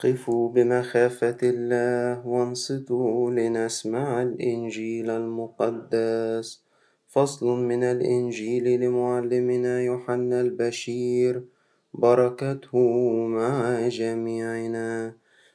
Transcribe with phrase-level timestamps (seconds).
[0.00, 6.62] قفوا بمخافة الله وانصتوا لنسمع الإنجيل المقدس.
[7.08, 11.42] فصل من الإنجيل لمعلمنا يوحنا البشير.
[11.94, 12.78] بركته
[13.26, 15.14] مع جميعنا.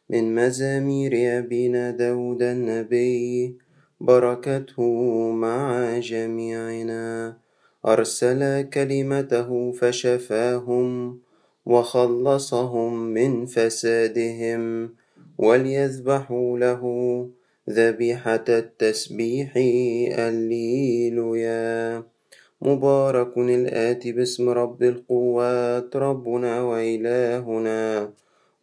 [0.10, 3.58] من مزامير أبينا داود النبي.
[4.00, 4.92] بركته
[5.32, 7.38] مع جميعنا.
[7.86, 11.20] أرسل كلمته فشفاهم.
[11.66, 14.90] وخلصهم من فسادهم
[15.38, 16.82] وليذبحوا له
[17.70, 19.54] ذبيحة التسبيح
[20.18, 22.04] الليلويا
[22.62, 28.14] مبارك الآتي باسم رب القوات ربنا وإلهنا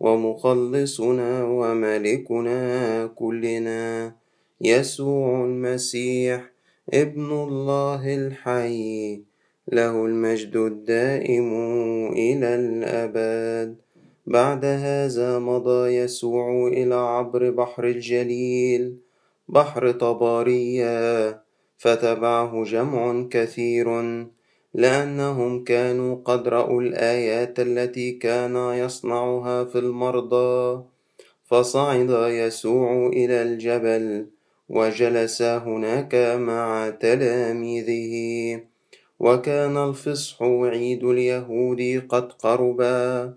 [0.00, 2.60] ومخلصنا وملكنا
[3.06, 4.12] كلنا.
[4.60, 6.50] يسوع المسيح
[6.94, 9.27] ابن الله الحي.
[9.72, 11.48] له المجد الدائم
[12.12, 13.76] إلى الأبد.
[14.26, 18.96] بعد هذا مضى يسوع إلى عبر بحر الجليل
[19.48, 21.40] بحر طبارية
[21.78, 23.88] فتبعه جمع كثير
[24.74, 30.82] لأنهم كانوا قد رأوا الآيات التي كان يصنعها في المرضى.
[31.44, 34.26] فصعد يسوع إلى الجبل
[34.68, 38.67] وجلس هناك مع تلاميذه.
[39.20, 43.34] وكان الفصح عيد اليهود قد قربا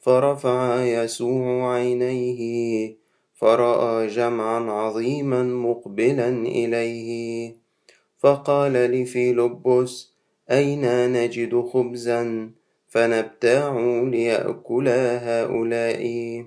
[0.00, 2.94] فرفع يسوع عينيه
[3.34, 7.54] فرأى جمعا عظيما مقبلا إليه.
[8.18, 10.12] فقال لفيلبس
[10.50, 12.50] أين نجد خبزا؟
[12.88, 16.44] فنبتاع ليأكل هؤلاء.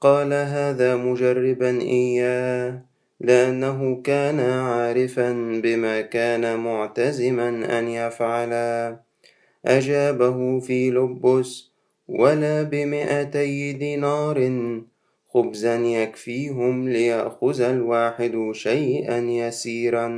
[0.00, 2.82] قال هذا مجربا إياه.
[3.20, 8.52] لأنه كان عارفا بما كان معتزما أن يفعل.
[9.66, 11.70] أجابه فيلبس
[12.08, 14.38] ولا بمئتي دينار
[15.28, 20.08] خبزا يكفيهم ليأخذ الواحد شيئا يسيرا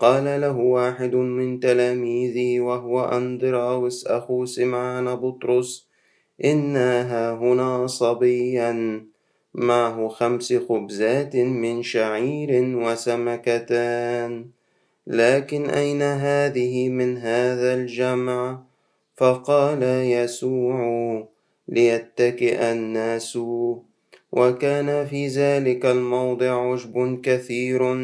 [0.00, 5.88] قال له واحد من تلاميذه وهو أندراوس أخو سمعان بطرس
[6.44, 9.04] إنا هنا صبيا
[9.54, 14.46] معه خمس خبزات من شعير وسمكتان.
[15.06, 18.62] لكن أين هذه من هذا الجمع؟
[19.16, 20.78] فقال يسوع
[21.68, 23.38] ليتكئ الناس.
[24.32, 27.96] وكان في ذلك الموضع عشب كثير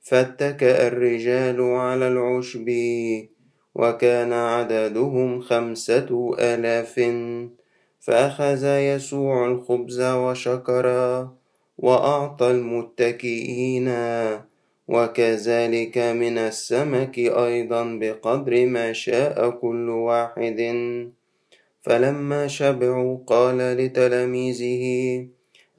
[0.00, 2.70] فاتكأ الرجال على العشب
[3.74, 7.00] وكان عددهم خمسة آلاف.
[8.00, 10.86] فأخذ يسوع الخبز وشكر
[11.78, 13.88] وأعطى المتكئين
[14.88, 20.60] وكذلك من السمك أيضا بقدر ما شاء كل واحد.
[21.82, 24.84] فلما شبعوا قال لتلاميذه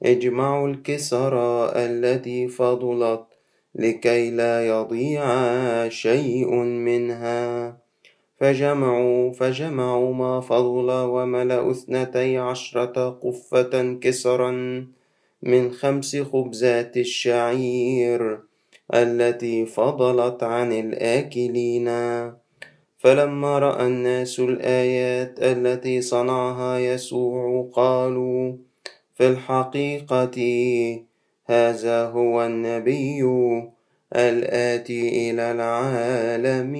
[0.02, 1.34] اجمعوا الكسر
[1.76, 3.24] التي فضلت
[3.74, 5.24] لكي لا يضيع
[5.88, 7.81] شيء منها.
[8.42, 14.50] فجمعوا فجمعوا ما فضل وملأوا اثنتي عشرة قفة كسرا
[15.42, 18.40] من خمس خبزات الشعير
[18.94, 21.88] التي فضلت عن الآكلين.
[22.98, 28.56] فلما رأى الناس الآيات التي صنعها يسوع قالوا
[29.14, 30.38] في الحقيقة
[31.46, 33.22] هذا هو النبي
[34.12, 36.76] الآتي إلى العالم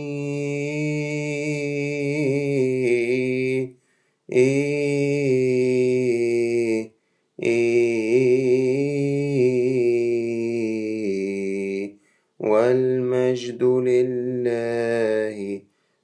[12.38, 15.36] والمجد لله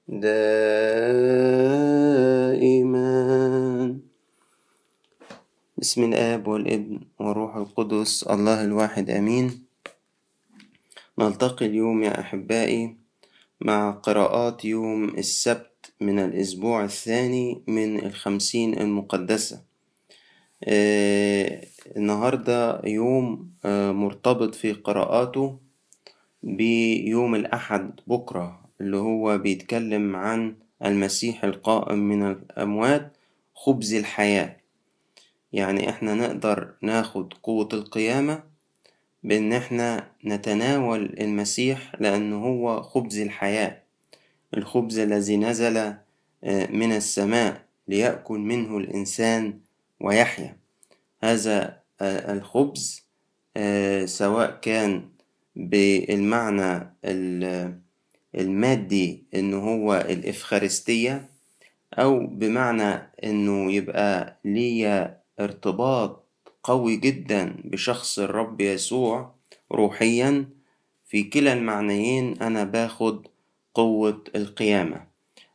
[0.09, 0.39] دائما.
[5.79, 9.68] بسم الآب والإبن والروح القدس الله الواحد آمين.
[11.19, 12.97] نلتقي اليوم يا أحبائي
[13.61, 19.63] مع قراءات يوم السبت من الأسبوع الثاني من الخمسين المقدسة.
[20.65, 21.65] آه
[21.97, 25.59] النهاردة يوم آه مرتبط في قراءاته
[26.43, 33.17] بيوم الأحد بكرة اللي هو بيتكلم عن المسيح القائم من الأموات
[33.55, 34.57] خبز الحياة.
[35.53, 38.43] يعني إحنا نقدر ناخد قوة القيامة
[39.23, 43.83] بإن إحنا نتناول المسيح لأنه هو خبز الحياة.
[44.57, 45.95] الخبز الذي نزل
[46.71, 49.59] من السماء ليأكل منه الإنسان
[50.01, 50.57] ويحيا.
[51.23, 53.07] هذا الخبز
[54.05, 55.09] سواء كان
[55.57, 56.95] بالمعنى
[58.35, 61.29] المادي إنه هو الإفخارستية
[61.99, 66.28] أو بمعنى إنه يبقى ليا ارتباط
[66.69, 69.35] قوي جدا بشخص الرب يسوع.
[69.73, 70.45] روحيا
[71.07, 73.27] في كلا المعنيين أنا باخد
[73.75, 75.01] قوة القيامة.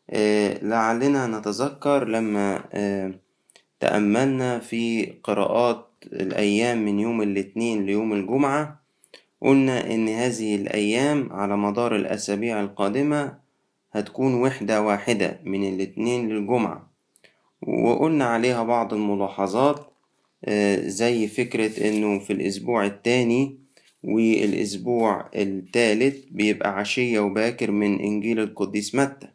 [0.10, 3.14] آه، لعلنا نتذكر لما آه،
[3.80, 8.82] تأملنا في قراءات الأيام من يوم الاثنين ليوم الجمعة
[9.42, 13.38] قلنا إن هذه الأيام على مدار الأسابيع القادمة
[13.92, 16.88] هتكون وحدة واحدة من الاثنين للجمعة.
[17.68, 19.93] وقلنا عليها بعض الملاحظات
[20.86, 23.58] زي فكرة إنه في الأسبوع التاني
[24.04, 29.28] والأسبوع التالت بيبقى عشية وباكر من إنجيل القديس متى.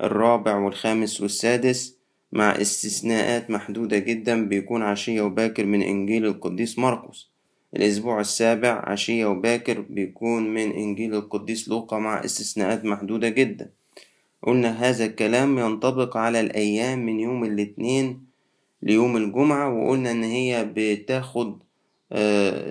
[0.00, 1.96] الرابع والخامس والسادس
[2.32, 7.30] مع استثناءات محدودة جدا بيكون عشية وباكر من إنجيل القديس مرقس.
[7.76, 13.70] الأسبوع السابع عشية وباكر بيكون من إنجيل القديس لوقا مع استثناءات محدودة جدا.
[14.42, 18.29] قلنا هذا الكلام ينطبق على الأيام من يوم الاثنين
[18.82, 21.62] ليوم الجمعة وقلنا إن هي بتاخد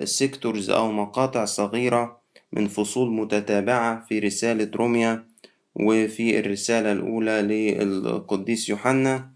[0.04, 2.20] سيكتورز أو مقاطع صغيرة
[2.52, 5.24] من فصول متتابعة في رسالة روميا
[5.74, 9.30] وفي الرسالة الأولى للقديس يوحنا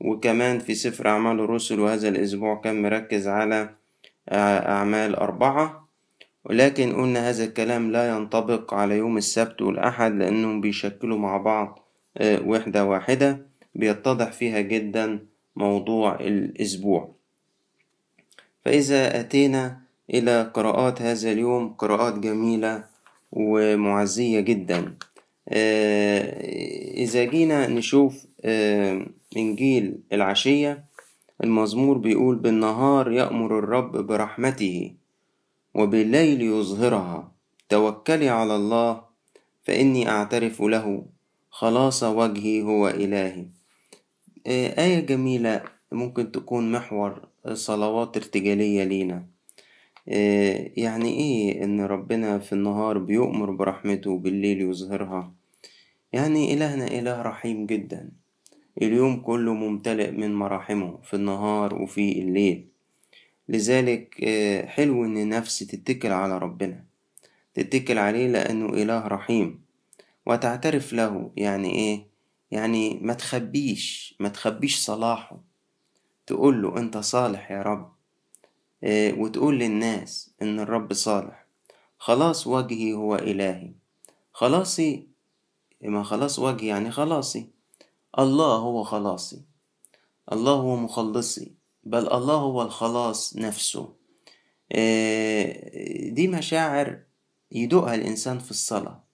[0.00, 3.70] وكمان في سفر أعمال الرسل وهذا الأسبوع كان مركز على
[4.32, 5.88] أعمال أربعة.
[6.44, 11.78] ولكن قلنا هذا الكلام لا ينطبق على يوم السبت والأحد لأنهم بيشكلوا مع بعض
[12.22, 15.26] وحدة واحدة بيتضح فيها جدا
[15.56, 17.08] موضوع الأسبوع.
[18.64, 19.80] فإذا أتينا
[20.10, 22.84] إلى قراءات هذا اليوم قراءات جميلة
[23.32, 24.94] ومعزية جدا.
[26.96, 28.26] إذا جينا نشوف
[29.36, 30.84] إنجيل العشية
[31.44, 34.94] المزمور بيقول بالنهار يأمر الرب برحمته
[35.74, 37.32] وبالليل يظهرها.
[37.68, 39.00] توكلي على الله
[39.64, 41.04] فإني أعترف له.
[41.50, 43.46] خلاص وجهي هو إلهي.
[44.46, 45.62] آية جميلة
[45.92, 49.26] ممكن تكون محور صلوات ارتجالية لينا.
[50.76, 55.32] يعني إيه إن ربنا في النهار بيؤمر برحمته وبالليل يظهرها؟
[56.12, 58.10] يعني إلهنا إله رحيم جدا.
[58.82, 62.66] اليوم كله ممتلئ من مراحمه في النهار وفي الليل.
[63.48, 64.24] لذلك
[64.66, 66.84] حلو إن نفسي تتكل على ربنا.
[67.54, 69.60] تتكل عليه لأنه إله رحيم.
[70.26, 72.15] وتعترف له يعني إيه؟
[72.50, 75.40] يعني ما تخبيش ما تخبيش صلاحه.
[76.26, 77.92] تقول له أنت صالح يا رب.
[79.18, 81.46] وتقول للناس إن الرب صالح.
[81.98, 83.74] خلاص وجهي هو إلهي.
[84.32, 85.08] خلاصي
[85.82, 87.50] ما خلاص وجهي يعني خلاصي.
[88.18, 89.42] الله هو خلاصي.
[90.32, 91.54] الله هو مخلصي.
[91.84, 93.94] بل الله هو الخلاص نفسه.
[96.10, 97.02] دي مشاعر
[97.52, 99.04] يدوقها الإنسان في الصلاة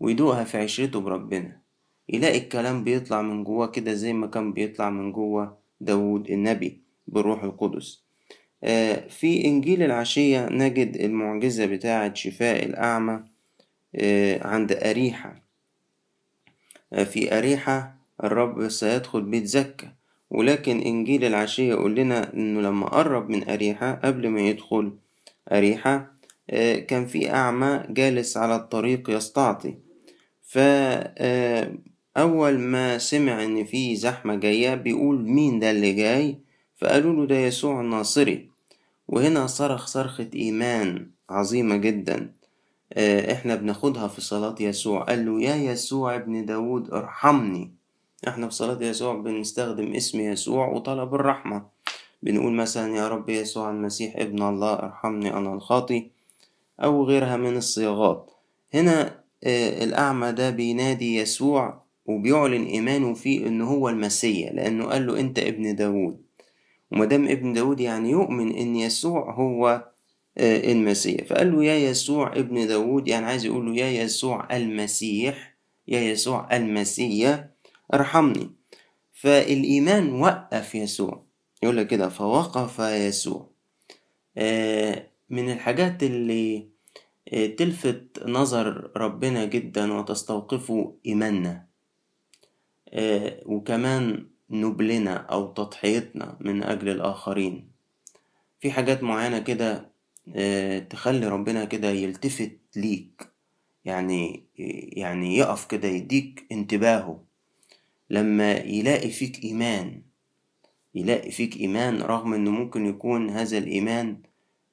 [0.00, 1.59] ويدوقها في عشرته بربنا.
[2.12, 7.42] يلاقي الكلام بيطلع من جواه كده زي ما كان بيطلع من جوه داود النبي بالروح
[7.44, 8.02] القدس.
[9.08, 13.20] في إنجيل العشية نجد المعجزة بتاعة شفاء الأعمى
[14.42, 15.42] عند أريحة.
[17.04, 19.92] في أريحة الرب سيدخل بيت زكا
[20.30, 24.92] ولكن إنجيل العشية يقول لنا إنه لما قرب من أريحة قبل ما يدخل
[25.52, 26.12] أريحة
[26.88, 29.74] كان في أعمى جالس على الطريق يستعطي.
[32.14, 36.38] فأول ما سمع إن في زحمة جاية بيقول مين ده اللي جاي؟
[36.76, 38.48] فقالوا له ده يسوع الناصري.
[39.08, 42.32] وهنا صرخ صرخة إيمان عظيمة جدا.
[43.32, 45.02] إحنا بناخدها في صلاة يسوع.
[45.04, 47.70] قال له يا يسوع ابن داود ارحمني.
[48.28, 51.66] إحنا في صلاة يسوع بنستخدم اسم يسوع وطلب الرحمة.
[52.22, 56.10] بنقول مثلا يا رب يسوع المسيح ابن الله ارحمني أنا الخاطي.
[56.80, 58.30] أو غيرها من الصياغات.
[58.74, 59.20] هنا
[59.82, 65.76] الأعمى ده بينادي يسوع وبيعلن إيمانه فيه إن هو المسيح لأنه قال له أنت ابن
[65.76, 66.22] داود
[66.92, 69.90] ومدام ابن داود يعني يؤمن إن يسوع هو
[70.38, 71.24] المسيح.
[71.24, 75.56] فقال له يا يسوع ابن داود يعني عايز يقول له يا يسوع المسيح
[75.88, 77.46] يا يسوع المسيح
[77.94, 78.50] ارحمني.
[79.12, 81.22] فالإيمان وقف يسوع.
[81.62, 83.50] يقول لك كده فوقف يسوع.
[85.30, 86.68] من الحاجات اللي
[87.56, 91.69] تلفت نظر ربنا جدا وتستوقفه إيماننا.
[93.46, 97.70] وكمان نبلنا أو تضحيتنا من أجل الآخرين.
[98.60, 99.90] في حاجات معينة كده
[100.90, 103.28] تخلي ربنا كده يلتفت ليك
[103.84, 104.44] يعني
[104.96, 107.24] يعني يقف كده يديك انتباهه.
[108.10, 110.02] لما يلاقي فيك إيمان
[110.94, 114.18] يلاقي فيك إيمان رغم إنه ممكن يكون هذا الإيمان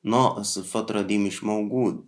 [0.04, 2.06] ناقص الفترة دي مش موجود.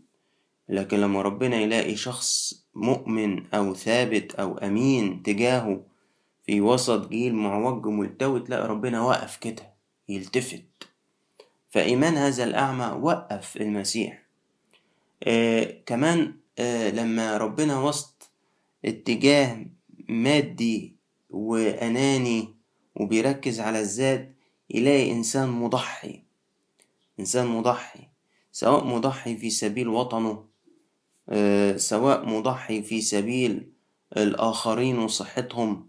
[0.69, 5.88] لكن لما ربنا يلاقي شخص مؤمن أو ثابت أو أمين تجاهه
[6.50, 9.74] في وسط جيل معوج ملتوي تلاقي ربنا واقف كده
[10.10, 10.63] يلتفت.
[11.70, 14.24] فإيمان هذا الأعمى وقف المسيح.
[15.24, 18.32] آه كمان آه لما ربنا وسط
[18.86, 19.65] اتجاه
[20.08, 20.96] مادي
[21.29, 22.56] وأناني
[22.96, 24.36] وبيركز على الذات
[24.70, 26.24] يلاقي إنسان مضحي.
[27.20, 28.08] إنسان مضحي
[28.51, 30.46] سواء مضحي في سبيل وطنه
[31.29, 33.72] آه سواء مضحي في سبيل
[34.18, 35.88] الآخرين وصحتهم.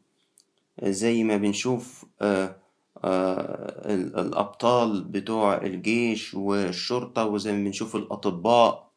[0.82, 2.56] زي ما بنشوف آه
[3.04, 8.90] آه الأبطال بتوع الجيش والشرطة وزي ما بنشوف الأطباء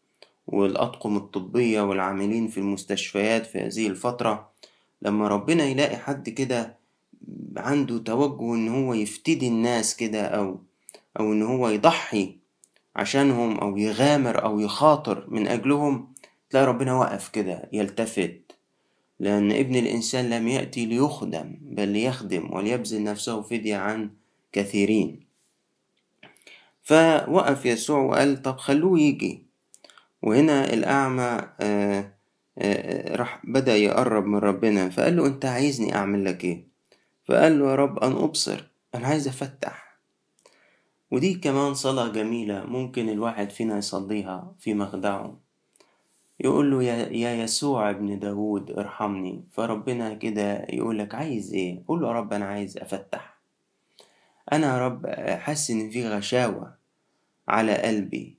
[0.47, 4.49] والأطقم الطبية والعاملين في المستشفيات في هذه الفترة
[5.01, 6.77] لما ربنا يلاقي حد كده
[7.57, 10.59] عنده توجه إن هو يفتدي الناس كده أو
[11.19, 12.37] أو إن هو يضحي
[12.95, 16.13] عشانهم أو يغامر أو يخاطر من أجلهم
[16.49, 18.42] تلاقي ربنا وقف كده يلتفت.
[19.19, 24.09] لأن ابن الإنسان لم يأتي ليخدم بل ليخدم وليبذل نفسه فدية عن
[24.51, 25.25] كثيرين.
[26.83, 29.45] فوقف يسوع وقال طب خلوه يجي.
[30.21, 32.13] وهنا الأعمى آآ
[32.57, 34.89] آآ راح بدأ يقرب من ربنا.
[34.89, 36.67] فقال له أنت عايزني أعمل لك إيه؟
[37.25, 38.63] فقال له يا رب أن أبصر.
[38.95, 39.99] أنا عايز أفتح.
[41.11, 45.42] ودي كمان صلاة جميلة ممكن الواحد فينا يصليها في مخدعه.
[46.43, 49.43] يقول له يا, يسوع ابن داود ارحمني.
[49.51, 53.37] فربنا كده يقول لك عايز إيه؟ قول له يا رب أنا عايز أفتح.
[54.53, 55.07] أنا يا رب
[55.39, 56.75] حاسس إن في غشاوة
[57.47, 58.37] على قلبي.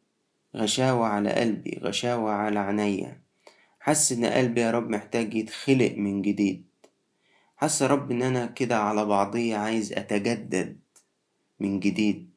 [0.57, 3.21] غشاوة على قلبي غشاوة على عينيا.
[3.81, 6.65] حاسس إن قلبي يا رب محتاج يتخلق من جديد.
[7.57, 10.79] حاسس يا رب إن أنا كده على بعضية عايز أتجدد
[11.61, 12.31] من جديد.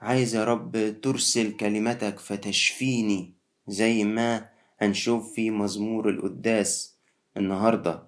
[0.00, 3.32] عايز يا رب ترسل كلمتك فتشفيني
[3.68, 6.96] زي ما هنشوف في مزمور القداس
[7.36, 8.02] النهاردة.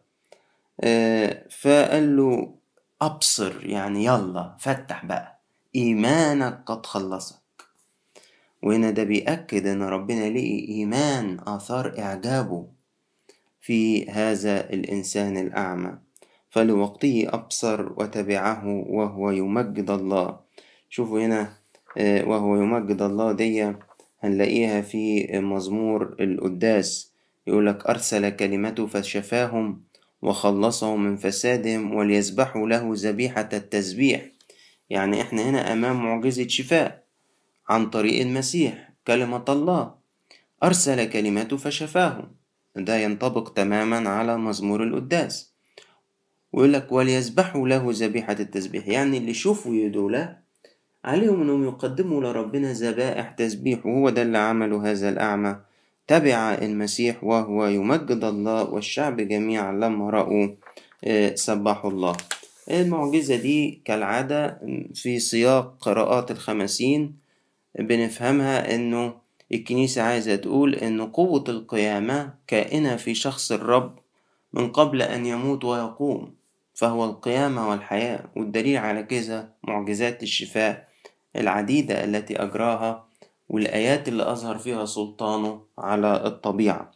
[0.81, 2.55] آه فقال له
[3.03, 5.41] أبصر يعني يلا فتح بقى
[5.77, 7.37] إيمانك قد خلصك.
[8.63, 12.67] وهنا ده بيأكد إن ربنا لقي إيمان آثار إعجابه
[13.61, 15.99] في هذا الإنسان الأعمى.
[16.51, 20.39] فلوقته أبصر وتبعه وهو يمجد الله.
[20.91, 21.53] شوفوا هنا
[21.99, 23.73] آه وهو يمجد الله دي
[24.23, 27.13] هنلاقيها في مزمور القداس.
[27.47, 29.83] يقولك أرسل كلمته فشفاهم
[30.23, 34.27] وخلصهم من فسادهم وليسبحوا له ذبيحة التسبيح.
[34.91, 37.05] يعني إحنا هنا أمام معجزة شفاء
[37.69, 39.95] عن طريق المسيح كلمة الله.
[40.63, 42.35] أرسل كلمته فشفاهم.
[42.77, 45.53] ده ينطبق تماما على مزمور القداس.
[46.53, 48.89] ويقولك وليسبحوا له ذبيحة التسبيح.
[48.89, 50.42] يعني اللي شوفوا يدوله
[51.05, 55.57] عليهم أنهم يقدموا لربنا ذبائح تسبيح وهو ده اللي عمله هذا الأعمى.
[56.07, 60.49] تبع المسيح وهو يمجد الله والشعب جميعا لما رأوا
[61.35, 62.17] سبحوا الله.
[62.71, 64.61] المعجزة دي كالعادة
[64.95, 67.15] في سياق قراءات الخمسين
[67.79, 69.15] بنفهمها إنه
[69.53, 73.99] الكنيسة عايزة تقول إن قوة القيامة كائنة في شخص الرب
[74.53, 76.35] من قبل أن يموت ويقوم
[76.75, 78.25] فهو القيامة والحياة.
[78.37, 80.92] والدليل على كذا معجزات الشفاء.
[81.37, 83.07] العديدة التي أجراها
[83.49, 86.93] والآيات اللي أظهر فيها سلطانه على الطبيعة.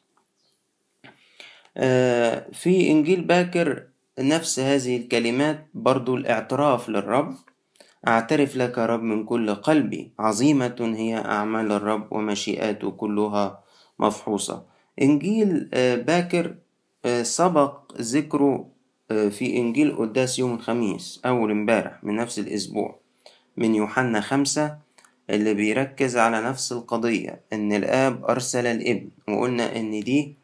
[2.52, 3.86] في إنجيل باكر
[4.18, 7.34] نفس هذه الكلمات برضو الاعتراف للرب.
[8.08, 10.12] أعترف لك رب من كل قلبي.
[10.18, 13.64] عظيمة هي أعمال الرب ومشيئاته كلها
[13.98, 14.66] مفحوصة.
[15.02, 15.68] إنجيل
[16.06, 16.54] باكر
[17.22, 18.68] سبق ذكره
[19.08, 23.05] في إنجيل قداس يوم الخميس أول امبارح من نفس الأسبوع.
[23.56, 24.78] من يوحنا خمسة
[25.30, 30.34] اللي بيركز على نفس القضية إن الآب أرسل الإبن وقلنا إن دي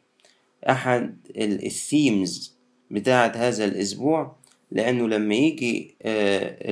[0.70, 2.56] أحد الثيمز
[2.90, 4.36] بتاعة هذا الأسبوع
[4.70, 5.94] لأنه لما يجي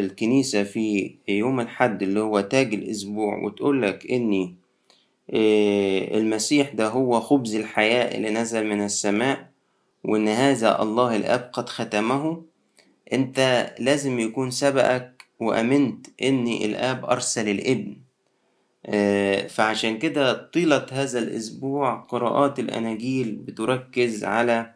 [0.01, 4.55] الكنيسة في يوم الحد اللي هو تاج الأسبوع وتقولك إن
[6.15, 9.51] المسيح ده هو خبز الحياة اللي نزل من السماء
[10.05, 12.43] وإن هذا الله الآب قد ختمه
[13.13, 17.97] أنت لازم يكون سبقك وأمنت إن الآب أرسل الإبن.
[19.49, 24.75] فعشان كده طيلة هذا الأسبوع قراءات الأناجيل بتركز على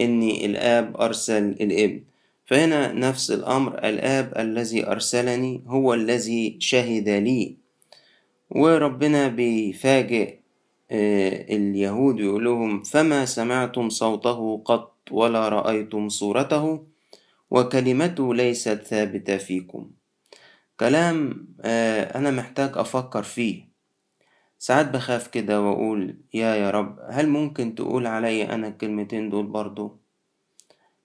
[0.00, 2.02] إن الآب أرسل الإبن.
[2.46, 7.56] فهنا نفس الأمر الآب الذي أرسلني هو الذي شهد لي.
[8.50, 10.34] وربنا بيفاجئ
[10.90, 16.84] اليهود يقول لهم فما سمعتم صوته قط ولا رأيتم صورته؟
[17.50, 19.90] وكلمته ليست ثابتة فيكم.
[20.80, 21.46] كلام
[22.14, 23.64] أنا محتاج أفكر فيه.
[24.58, 29.98] ساعات بخاف كده وأقول يا يا رب هل ممكن تقول علي أنا الكلمتين دول برضو؟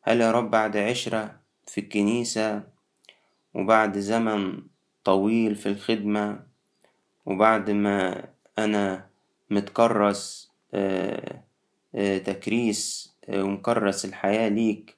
[0.02, 2.64] هل يا رب بعد عشرة في الكنيسة
[3.54, 4.62] وبعد زمن
[5.04, 6.44] طويل في الخدمة
[7.26, 8.26] وبعد ما
[8.58, 9.08] أنا
[9.50, 10.52] متكرس
[12.24, 14.96] تكريس ومكرس الحياة ليك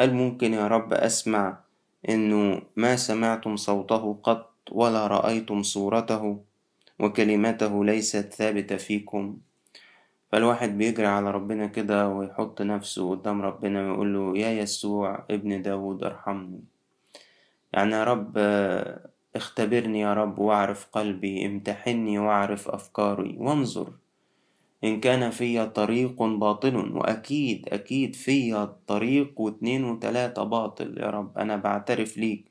[0.00, 1.63] هل ممكن يا رب أسمع
[2.08, 6.40] إنه ما سمعتم صوته قط ولا رأيتم صورته
[6.98, 9.38] وكلمته ليست ثابتة فيكم.
[10.32, 16.04] فالواحد بيجري على ربنا كده ويحط نفسه قدام ربنا ويقول له يا يسوع ابن داود
[16.04, 16.60] ارحمني.
[17.72, 18.38] يعني يا رب
[19.36, 23.92] اختبرني يا رب واعرف قلبي امتحني واعرف أفكاري وانظر
[24.84, 30.98] إن كان في طريق باطل وأكيد أكيد في طريق واتنين وتلاتة باطل.
[30.98, 32.44] يا رب أنا بعترف ليك.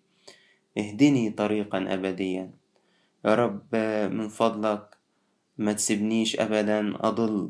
[0.77, 2.51] اهدني طريقا أبديا.
[3.25, 3.75] يا رب
[4.11, 4.97] من فضلك
[5.57, 7.49] ما تسيبنيش أبدا أضل.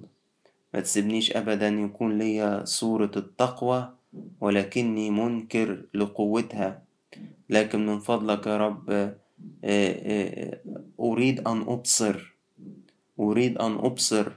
[0.74, 3.94] ما تسيبنيش أبدا يكون ليا صورة التقوى
[4.42, 6.84] ولكني منكر لقوتها.
[7.50, 9.16] لكن من فضلك يا رب
[11.00, 12.34] أريد أن أبصر.
[13.20, 14.32] أريد أن أبصر.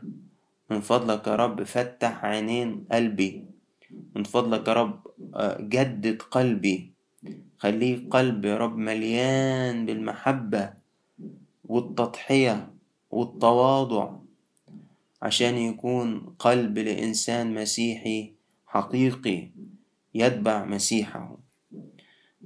[0.71, 3.45] من فضلك يا رب فتح عينين قلبي.
[4.17, 5.01] من فضلك يا رب
[5.61, 6.93] جدد قلبي.
[7.59, 10.73] خليه قلب يا رب مليان بالمحبة
[11.65, 12.71] والتضحية
[13.11, 14.17] والتواضع
[15.23, 18.33] عشان يكون قلب لإنسان مسيحي
[18.67, 19.49] حقيقي
[20.15, 21.46] يتبع مسيحه.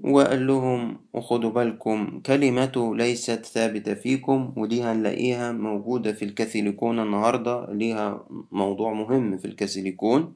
[0.04, 8.24] وقال لهم وخدوا بالكم كلمته ليست ثابتة فيكم ودي هنلاقيها موجودة في الكاثوليكون النهاردة ليها
[8.52, 10.32] موضوع مهم في الكاثوليكون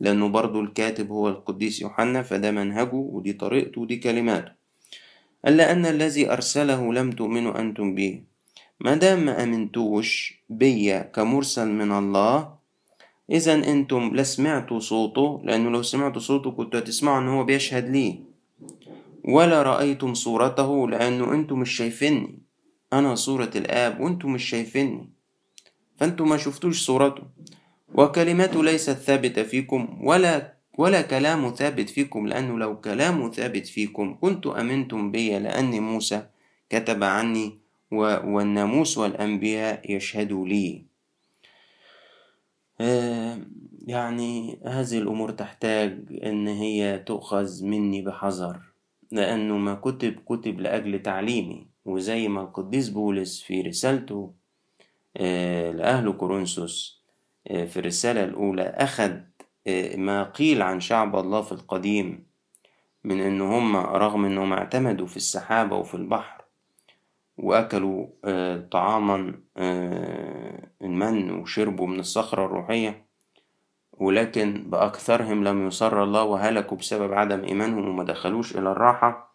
[0.00, 4.52] لأنه برضو الكاتب هو القديس يوحنا فده منهجه ودي طريقته ودي كلماته.
[5.46, 8.22] ألا أن الذي أرسله لم تؤمنوا أنتم به.
[8.80, 12.56] ما دام ما أمنتوش بيا كمرسل من الله
[13.30, 18.14] إذا أنتم لا سمعتوا صوته لأنه لو سمعتوا صوته كنتوا هتسمعوا إن هو بيشهد ليه
[19.26, 22.38] ولا رأيتم صورته لأنه أنتم مش شايفيني
[22.92, 25.10] أنا صورة الآب وأنتم مش شايفيني
[25.96, 27.22] فأنتم ما شفتوش صورته.
[27.94, 34.46] وكلمته ليست ثابتة فيكم ولا ولا كلامه ثابت فيكم لأنه لو كلامه ثابت فيكم كنت
[34.46, 36.26] أمنتم بي لأن موسى
[36.70, 37.58] كتب عني
[37.92, 40.84] والناموس والأنبياء يشهدوا لي.
[42.80, 43.38] آه
[43.86, 48.65] يعني هذه الأمور تحتاج إن هي تؤخذ مني بحذر.
[49.10, 54.32] لأنه ما كتب كتب لأجل تعليمي وزي ما القديس بولس في رسالته
[55.74, 57.02] لأهل كورنثوس
[57.46, 59.12] في الرسالة الأولى أخذ
[59.96, 62.26] ما قيل عن شعب الله في القديم
[63.04, 66.44] من إن هم رغم إنهم اعتمدوا في السحابة وفي البحر
[67.38, 68.06] وأكلوا
[68.70, 69.40] طعاما
[70.82, 73.05] المن وشربوا من الصخرة الروحية
[73.98, 79.34] ولكن بأكثرهم لم يسر الله وهلكوا بسبب عدم إيمانهم وما دخلوش إلى الراحة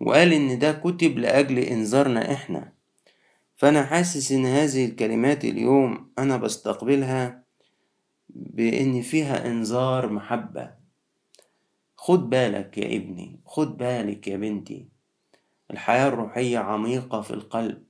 [0.00, 2.72] وقال إن ده كتب لأجل إنذارنا إحنا.
[3.56, 7.44] فأنا حاسس إن هذه الكلمات اليوم أنا بستقبلها
[8.28, 10.70] بإن فيها إنذار محبة.
[11.96, 14.88] خد بالك يا ابني خد بالك يا بنتي.
[15.70, 17.82] الحياة الروحية عميقة في القلب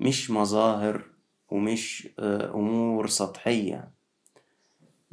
[0.00, 1.02] مش مظاهر
[1.48, 2.08] ومش
[2.54, 3.90] أمور سطحية.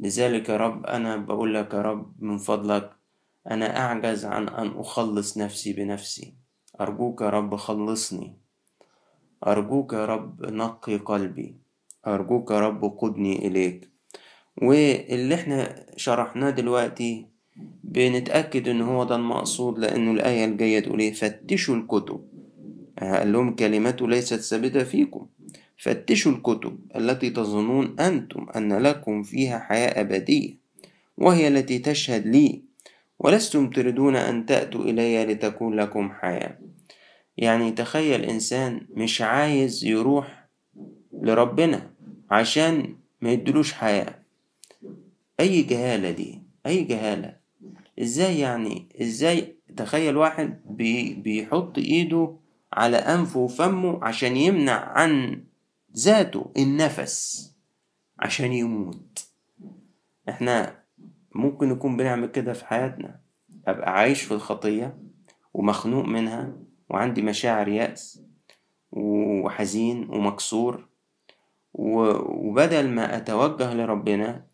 [0.00, 2.90] لذلك يا رب أنا بقول لك يا رب من فضلك
[3.50, 6.34] أنا أعجز عن أن أخلص نفسي بنفسي.
[6.80, 8.36] أرجوك يا رب خلصني.
[9.46, 11.54] أرجوك يا رب نقي قلبي.
[12.06, 13.88] أرجوك يا رب قدني إليك.
[14.62, 17.26] واللي إحنا شرحناه دلوقتي
[17.84, 22.28] بنتأكد إن هو ده المقصود لأنه الآية الجاية تقول إيه؟ فتشوا الكتب.
[23.00, 25.26] قال لهم كلمته ليست ثابتة فيكم.
[25.78, 30.54] فتشوا الكتب التي تظنون أنتم أن لكم فيها حياة أبدية
[31.18, 32.62] وهي التي تشهد لي.
[33.18, 36.58] ولستم تريدون أن تأتوا إلي لتكون لكم حياة.
[37.36, 40.48] يعني تخيل إنسان مش عايز يروح
[41.22, 41.90] لربنا
[42.30, 44.14] عشان ما يدلوش حياة.
[45.40, 47.36] أي جهالة دي؟ أي جهالة؟
[48.02, 52.36] إزاي يعني؟ إزاي؟ تخيل واحد بي بيحط إيده
[52.72, 55.42] على أنفه وفمه عشان يمنع عن
[55.98, 57.52] ذاته النفس
[58.18, 59.28] عشان يموت.
[60.28, 60.82] إحنا
[61.34, 63.20] ممكن نكون بنعمل كده في حياتنا.
[63.66, 64.98] أبقى عايش في الخطية
[65.54, 66.52] ومخنوق منها
[66.90, 68.22] وعندي مشاعر يأس
[68.92, 70.88] وحزين ومكسور
[71.74, 74.44] وبدل ما أتوجه لربنا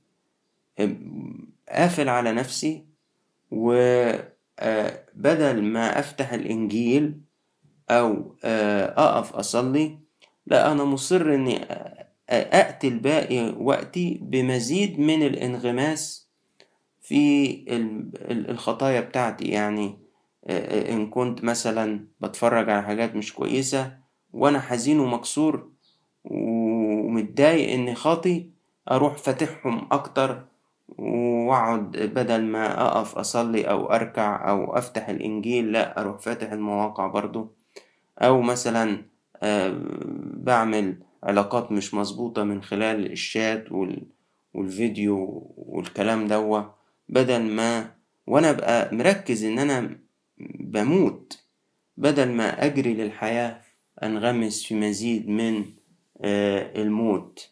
[1.69, 2.85] قافل على نفسي
[3.51, 4.23] وبدل
[5.63, 7.21] ما أفتح الإنجيل
[7.91, 9.99] أو أقف أصلي
[10.47, 11.61] لا أنا مصر إني
[12.31, 16.29] أقتل باقي وقتي بمزيد من الانغماس
[17.03, 17.65] في
[18.31, 19.45] الخطايا بتاعتي.
[19.45, 19.99] يعني
[20.91, 23.93] إن كنت مثلا بتفرج على حاجات مش كويسة
[24.33, 25.69] وأنا حزين ومكسور
[26.25, 28.51] ومتضايق إني خاطي
[28.91, 30.45] أروح فاتحهم أكتر
[30.99, 37.49] وأقعد بدل ما أقف أصلي أو أركع أو أفتح الإنجيل لأ أروح فاتح المواقع برضو.
[38.19, 39.03] أو مثلا
[40.45, 43.65] بعمل علاقات مش مظبوطة من خلال الشات
[44.55, 46.63] والفيديو والكلام دوا
[47.09, 47.91] بدل ما
[48.27, 49.99] وأنا أبقى مركز إن أنا
[50.61, 51.45] بموت
[51.97, 53.61] بدل ما أجري للحياة
[54.03, 55.65] أنغمس في مزيد من
[56.77, 57.51] الموت.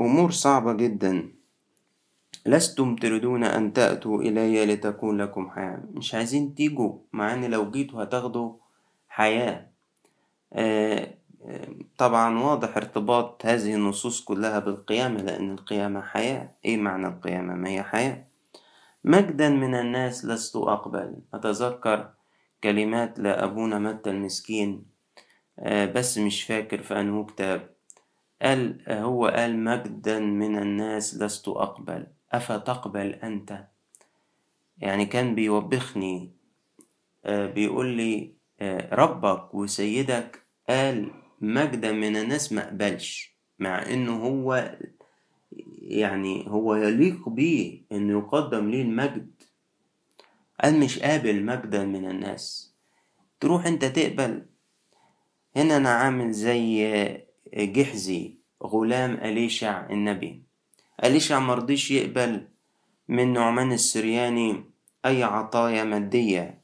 [0.00, 1.28] أمور صعبة جدا.
[2.46, 5.82] لستم تريدون أن تأتوا إلي لتكون لكم حياة.
[5.94, 8.52] مش عايزين تيجوا مع إن لو جيتوا هتاخدوا
[9.08, 9.66] حياة.
[11.98, 16.50] طبعا واضح ارتباط هذه النصوص كلها بالقيامة لأن القيامة حياة.
[16.64, 18.24] إيه معنى القيامة؟ ما هي حياة؟
[19.04, 21.14] مجدا من الناس لست أقبل.
[21.34, 22.10] أتذكر
[22.62, 24.84] كلمات لأبونا متى المسكين
[25.68, 27.70] بس مش فاكر في أنه كتاب
[28.42, 32.06] قال هو قال مجدا من الناس لست أقبل.
[32.32, 33.64] أفتقبل أنت؟
[34.78, 36.32] يعني كان بيوبخني
[37.26, 38.34] بيقول لي
[38.92, 44.76] ربك وسيدك قال مجدا من الناس ما قبلش مع إنه هو
[45.82, 49.42] يعني هو يليق بيه إنه يقدم ليه المجد.
[50.62, 52.74] قال مش قابل مجدا من الناس.
[53.40, 54.46] تروح أنت تقبل.
[55.56, 57.18] هنا أنا عامل زي
[57.54, 60.42] جحزي غلام أليشع النبي.
[61.04, 62.48] أليشع مرضيش يقبل
[63.08, 64.64] من نعمان السرياني
[65.06, 66.63] أي عطايا مادية.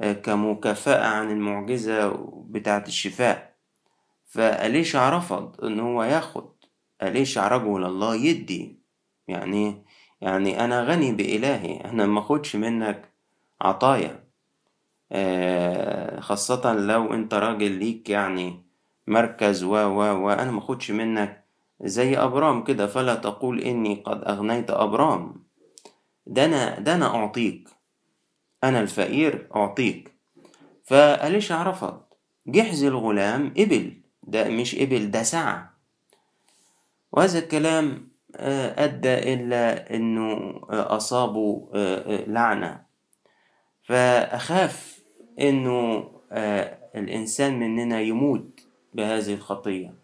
[0.00, 2.08] كمكافأة عن المعجزة
[2.48, 3.54] بتاعة الشفاء.
[4.24, 6.50] فأليشع رفض إن هو ياخد؟
[7.02, 8.80] أليشع رجل الله يدي؟
[9.28, 9.84] يعني
[10.20, 13.12] يعني أنا غني بإلهي أنا ما أخدش منك
[13.60, 14.24] عطايا.
[16.20, 18.62] خاصة لو أنت راجل ليك يعني
[19.06, 21.44] مركز و و وأنا ما أخدش منك
[21.80, 22.86] زي أبرام كده.
[22.86, 25.44] فلا تقول إني قد أغنيت أبرام.
[26.26, 27.68] ده أنا ده أنا أعطيك.
[28.64, 30.12] أنا الفقير أعطيك.
[30.84, 32.00] فأليشع رفض
[32.46, 33.92] جحز الغلام إبل.
[34.22, 35.74] ده مش إبل ده ساعة.
[37.12, 41.68] وهذا الكلام أدى إلى أنه أصابه
[42.26, 42.82] لعنة.
[43.82, 45.02] فأخاف
[45.40, 46.10] أنه
[46.94, 48.60] الإنسان مننا يموت
[48.94, 49.94] بهذه الخطية.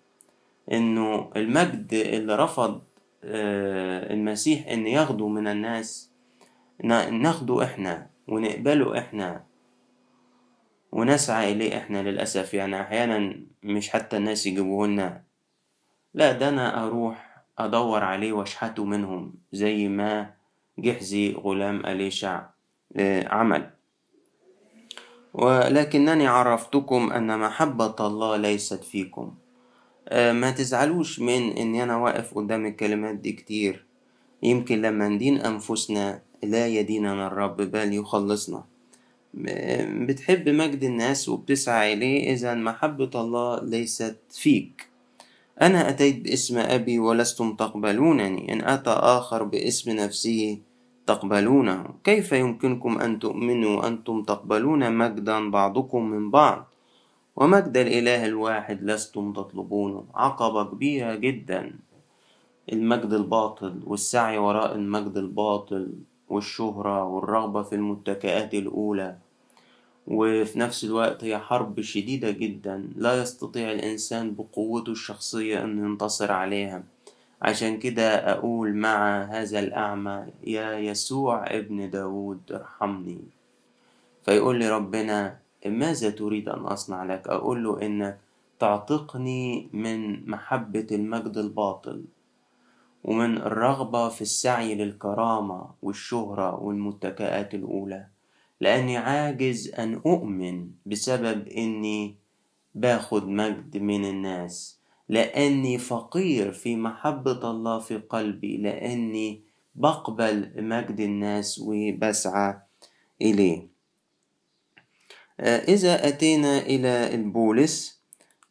[0.73, 2.83] أنه المجد اللي رفض
[3.25, 6.11] المسيح أن ياخده من الناس
[7.11, 8.16] ناخده إحنا.
[8.29, 9.45] ونقبله إحنا
[10.93, 12.55] ونسعى إليه إحنا للأسف.
[12.55, 15.23] يعني أحيانا مش حتى الناس يجيبوه لنا
[16.15, 20.35] لا ده أنا أروح أدور عليه وأشحته منهم زي ما
[20.79, 22.43] جحزي غلام أليشع
[23.27, 23.71] عمل.
[25.35, 29.35] ولكنني عرفتكم أن محبة الله ليست فيكم.
[30.13, 33.87] ما تزعلوش من إن أنا واقف قدام الكلمات دي كتير.
[34.43, 38.65] يمكن لما ندين أنفسنا لا يديننا الرب بل يخلصنا.
[40.07, 44.89] بتحب مجد الناس وبتسعى إليه إذا محبة الله ليست فيك.
[45.63, 48.53] أنا أتيت باسم أبي ولستم تقبلونني.
[48.53, 50.59] إن أتى آخر باسم نفسه
[51.07, 51.85] تقبلونه.
[52.05, 56.69] كيف يمكنكم أن تؤمنوا وأنتم تقبلون مجدا بعضكم من بعض؟
[57.37, 60.05] ومجد الإله الواحد لستم تطلبونه.
[60.15, 61.73] عقبة كبيرة جدا.
[62.73, 65.93] المجد الباطل والسعي وراء المجد الباطل.
[66.29, 69.17] والشهرة والرغبة في المتكئات الأولى.
[70.07, 76.83] وفي نفس الوقت هي حرب شديدة جدا لا يستطيع الإنسان بقوته الشخصية أن ينتصر عليها.
[77.43, 83.21] عشان كده أقول مع هذا الأعمى يا يسوع ابن داود ارحمني.
[84.23, 88.19] فيقول لي ربنا ماذا تريد أن أصنع لك؟ أقول له إنك
[88.59, 92.05] تعتقني من محبة المجد الباطل.
[93.07, 98.07] ومن الرغبة في السعي للكرامة والشهرة والمتكئات الأولى
[98.61, 102.17] لأني عاجز أن أؤمن بسبب إني
[102.75, 109.43] باخد مجد من الناس لأني فقير في محبة الله في قلبي لأني
[109.75, 112.59] بقبل مجد الناس وبسعى
[113.23, 113.69] إليه.
[115.41, 117.96] إذا أتينا إلى البولس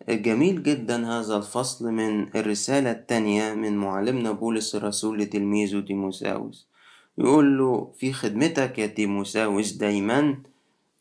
[0.09, 6.67] جميل جدا هذا الفصل من الرسالة التانية من معلمنا بولس الرسول لتلميذه تيموساوس.
[7.17, 10.37] يقول له في خدمتك يا تيموساوس دايما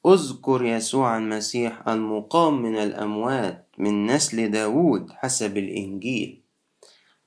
[0.07, 6.43] أذكر يسوع المسيح المقام من الأموات من نسل داود حسب الإنجيل.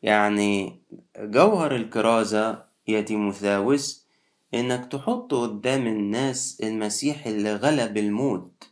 [0.01, 0.81] يعني
[1.19, 4.07] جوهر الكرازة يا تيموثاوس
[4.53, 8.63] إنك تحط قدام الناس المسيح اللي غلب الموت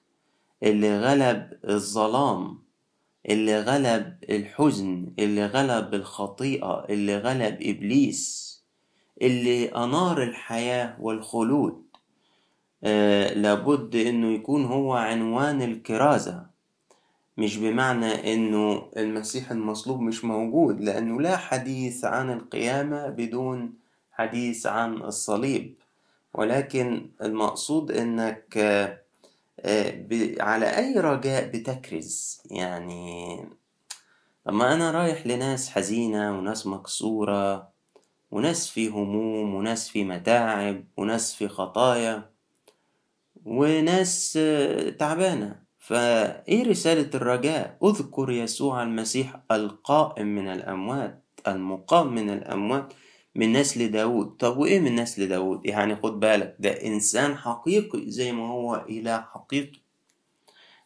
[0.64, 2.65] اللي غلب الظلام.
[3.30, 8.46] اللي غلب الحزن اللي غلب الخطيئة اللي غلب إبليس
[9.22, 11.86] اللي أنار الحياة والخلود.
[12.84, 16.46] آه لابد إنه يكون هو عنوان الكرازة
[17.38, 23.74] مش بمعنى إنه المسيح المصلوب مش موجود لأنه لا حديث عن القيامة بدون
[24.12, 25.76] حديث عن الصليب.
[26.34, 29.05] ولكن المقصود إنك آه
[30.40, 32.42] على أي رجاء بتكرز.
[32.52, 33.38] يعني
[34.48, 37.70] لما أنا رايح لناس حزينة وناس مكسورة
[38.32, 42.30] وناس في هموم وناس في متاعب وناس في خطايا
[43.46, 44.40] وناس
[45.00, 52.94] تعبانة فإيه رسالة الرجاء؟ اذكر يسوع المسيح القائم من الأموات المقام من الأموات.
[53.36, 58.32] من نسل داود طب وإيه من نسل داود يعني خد بالك ده إنسان حقيقي زي
[58.32, 59.80] ما هو إله حقيقي.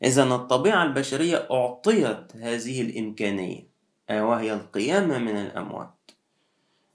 [0.04, 3.68] إذا الطبيعة البشرية أعطيت هذه الإمكانية
[4.12, 6.12] وهي القيامة من الأموات.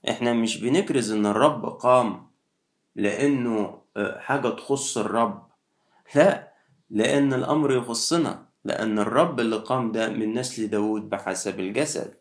[0.09, 2.27] إحنا مش بنكرز إن الرب قام
[2.95, 3.81] لأنه
[4.17, 5.45] حاجة تخص الرب.
[6.15, 6.51] لا
[6.89, 12.13] لأن الأمر يخصنا لأن الرب اللي قام ده من نسل داود بحسب الجسد.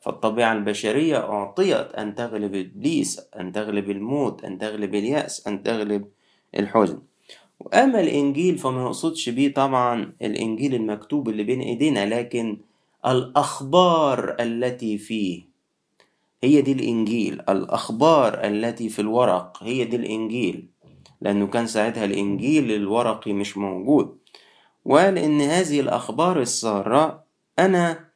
[0.00, 6.04] فالطبيعة البشرية أعطيت أن تغلب إبليس أن تغلب الموت أن تغلب اليأس أن تغلب
[6.58, 6.98] الحزن.
[7.60, 12.58] وأما الإنجيل فما نقصدش بيه طبعا الإنجيل المكتوب اللي بين إيدينا لكن
[13.06, 15.42] الأخبار التي فيه
[16.44, 17.40] هي دي الإنجيل.
[17.48, 20.66] الأخبار التي في الورق هي دي الإنجيل.
[21.20, 24.16] لأنه كان ساعتها الإنجيل الورقي مش موجود.
[24.84, 27.24] ولأن هذه الأخبار السارة
[27.58, 28.09] أنا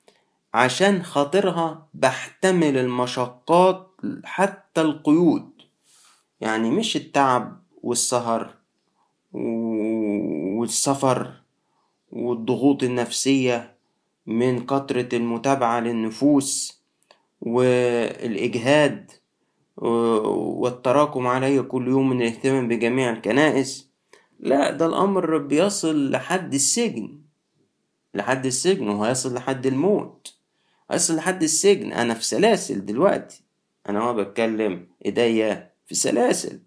[0.54, 3.90] عشان خاطرها بحتمل المشقات
[4.24, 5.50] حتى القيود.
[6.40, 8.54] يعني مش التعب والسهر
[10.58, 11.32] والسفر
[12.12, 13.74] والضغوط النفسية
[14.26, 16.80] من كترة المتابعة للنفوس
[17.40, 19.10] والإجهاد
[19.76, 23.90] والتراكم علي كل يوم من الاهتمام بجميع الكنائس.
[24.40, 27.20] لا ده الأمر بيصل لحد السجن
[28.14, 30.43] لحد السجن وهيصل لحد الموت.
[30.90, 33.42] هيصل لحد السجن أنا في سلاسل دلوقتي.
[33.88, 36.60] أنا ما بتكلم إيديا في سلاسل.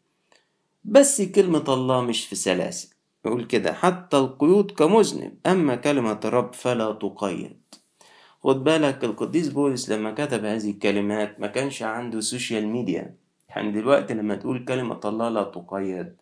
[0.84, 2.90] بس كلمة الله مش في سلاسل.
[3.26, 7.62] يقول كده حتى القيود كمذنب أما كلمة الرب فلا تقيد.
[8.44, 13.16] خد بالك القديس بولس لما كتب هذه الكلمات ما كانش عنده social media
[13.50, 16.16] يعني دلوقتي لما تقول كلمة الله لا تقيد.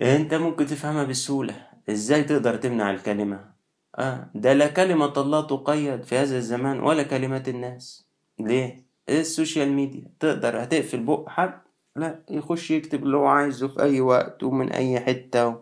[0.00, 1.66] أنت ممكن تفهمها بسهولة.
[1.90, 3.55] إزاي تقدر تمنع الكلمة؟
[3.98, 4.30] آه.
[4.34, 8.06] ده لا كلمة الله تقيد في هذا الزمان ولا كلمات الناس.
[8.40, 11.60] ليه؟ ال social media تقدر هتقفل بق حد؟
[11.96, 15.56] لا يخش يكتب اللي هو عايزه في أي وقت ومن أي حتة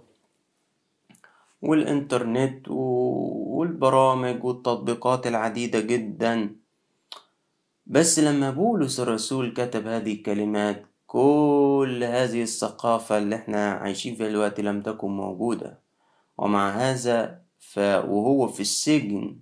[1.63, 6.57] والإنترنت والبرامج والتطبيقات العديدة جدا.
[7.87, 14.63] بس لما بولس الرسول كتب هذه الكلمات كل هذه الثقافة اللي إحنا عايشين فيها دلوقتي
[14.63, 15.79] لم تكن موجودة.
[16.39, 17.44] ومع هذا
[17.81, 19.39] وهو في السجن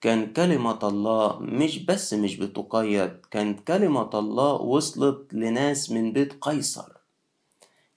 [0.00, 6.92] كان كلمة الله مش بس مش بتقيد كانت كلمة الله وصلت لناس من بيت قيصر.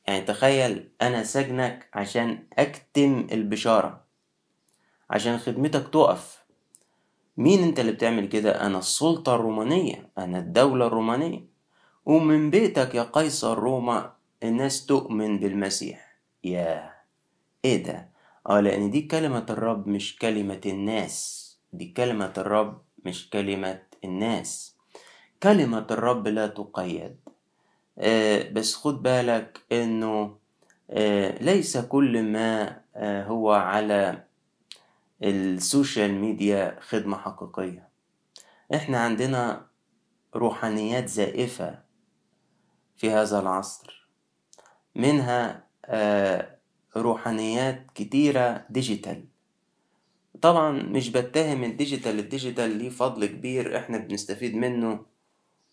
[0.07, 4.05] يعني تخيل أنا سجنك عشان أكتم البشارة
[5.09, 6.45] عشان خدمتك تقف.
[7.37, 11.45] مين أنت اللي بتعمل كده؟ أنا السلطة الرومانية أنا الدولة الرومانية.
[12.05, 16.17] ومن بيتك يا قيصر روما الناس تؤمن بالمسيح.
[16.43, 16.91] يا
[17.65, 18.14] إيه ده؟
[18.49, 21.45] آه لأن دي كلمة الرب مش كلمة الناس.
[21.73, 24.75] دي كلمة الرب مش كلمة الناس.
[25.43, 27.17] كلمة الرب لا تقيد.
[27.99, 30.37] آه بس خد بالك إنه
[30.89, 34.23] آه ليس كل ما آه هو على
[35.23, 37.89] ال social media خدمة حقيقية.
[38.75, 39.67] إحنا عندنا
[40.35, 41.79] روحانيات زائفة
[42.97, 44.09] في هذا العصر.
[44.95, 45.65] منها
[46.97, 49.23] روحانيات كتيرة digital
[50.41, 54.99] طبعا مش بتهم ال digital ال digital ليه فضل كبير إحنا بنستفيد منه.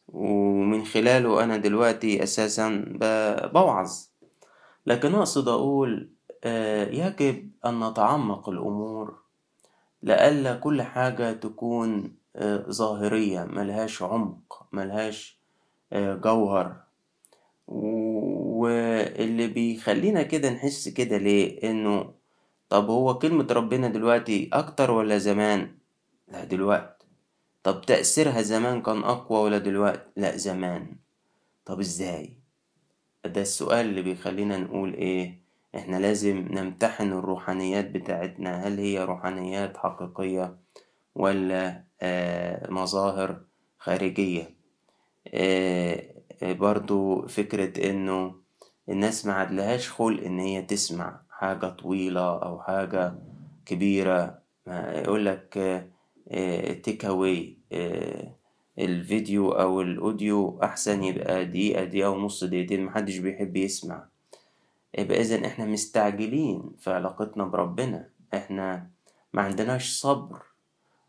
[0.08, 2.84] ومن خلاله أنا دلوقتي أساسا
[3.54, 3.92] بوعظ.
[4.86, 6.08] لكن أقصد أقول
[6.92, 9.14] يجب أن نتعمق الأمور
[10.02, 12.14] لألا كل حاجة تكون
[12.70, 15.38] ظاهرية ملهاش عمق ملهاش
[15.94, 16.76] جوهر.
[17.66, 22.14] واللي بيخلينا كده نحس كده ليه؟ إنه
[22.68, 25.78] طب هو كلمة ربنا دلوقتي أكتر ولا زمان؟
[26.28, 27.06] لا دلوقتي.
[27.62, 30.96] طب تأثيرها زمان كان أقوى ولا دلوقتي؟ لا زمان.
[31.64, 32.38] طب إزاي؟
[33.24, 35.42] ده السؤال اللي بيخلينا نقول إيه؟
[35.74, 38.68] إحنا لازم نمتحن الروحانيات بتاعتنا.
[38.68, 40.58] هل هي روحانيات حقيقية
[41.14, 43.40] ولا آه مظاهر
[43.78, 44.56] خارجية؟
[45.34, 46.11] آه
[46.42, 48.34] برضو فكرة إنه
[48.88, 53.14] الناس ما عدلهاش خلق إن هي تسمع حاجة طويلة أو حاجة
[53.66, 54.38] كبيرة.
[54.66, 55.52] يقولك
[56.82, 57.58] تيك اواي
[58.78, 64.04] الفيديو أو الأوديو أحسن يبقى دقيقة دقيقة ونص دقيقتين محدش بيحب يسمع.
[64.98, 68.08] يبقى اذا إحنا مستعجلين في علاقتنا بربنا.
[68.34, 68.90] إحنا
[69.32, 70.42] ما عندناش صبر.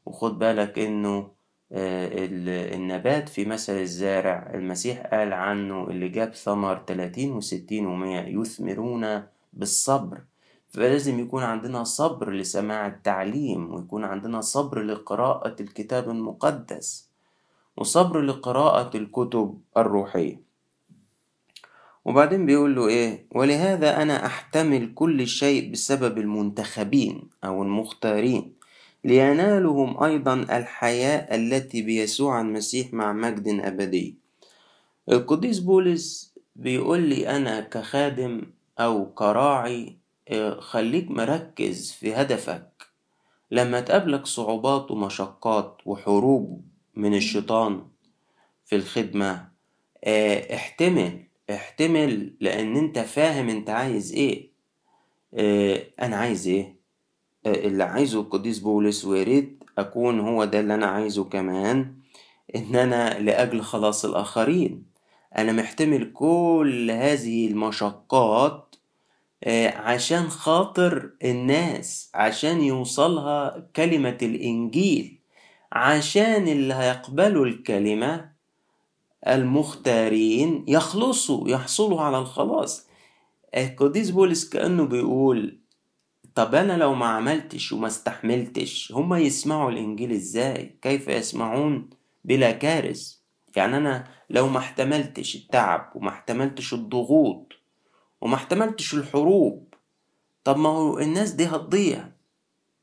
[0.05, 1.31] وخد بالك إنه
[1.73, 4.51] النبات في مثل الزارع.
[4.53, 10.21] المسيح قال عنه اللي جاب ثمر تلاتين وستين ومية يثمرون بالصبر.
[10.69, 17.09] فلازم يكون عندنا صبر لسماع التعليم ويكون عندنا صبر لقراءة الكتاب المقدس
[17.77, 20.41] وصبر لقراءة الكتب الروحية.
[22.05, 28.53] وبعدين بيقول له إيه؟ ولهذا أنا أحتمل كل شيء بسبب المنتخبين أو المختارين.
[29.03, 34.15] لينالهم أيضا الحياة التي بيسوع المسيح مع مجد أبدي.
[35.09, 38.41] القديس بولس بيقول لي أنا كخادم
[38.79, 39.97] أو كراعي
[40.59, 42.69] خليك مركز في هدفك.
[43.51, 46.61] لما تقابلك صعوبات ومشقات وحروب
[46.95, 47.87] من الشيطان
[48.65, 49.47] في الخدمة
[50.53, 54.49] احتمل احتمل لأن أنت فاهم أنت عايز إيه.
[55.33, 56.72] آه أنا عايز إيه؟
[57.45, 61.93] اللي عايزه القديس بولس وياريت أكون هو ده اللي أنا عايزه كمان
[62.55, 64.83] إن أنا لأجل خلاص الآخرين.
[65.37, 68.75] أنا محتمل كل هذه المشقات
[69.43, 75.19] آه عشان خاطر الناس عشان يوصلها كلمة الإنجيل
[75.71, 78.29] عشان اللي هيقبلوا الكلمة
[79.27, 82.87] المختارين يخلصوا يحصلوا على الخلاص.
[83.57, 85.59] القديس بولس كأنه بيقول
[86.35, 91.89] طب أنا لو ما عملتش وما استحملتش هما يسمعوا الإنجيل إزاي؟ كيف يسمعون
[92.25, 93.15] بلا كارث؟
[93.55, 97.53] يعني أنا لو ما احتملتش التعب وما احتملتش الضغوط
[98.21, 99.73] وما احتملتش الحروب
[100.43, 102.09] طب ما هو الناس دي هتضيع.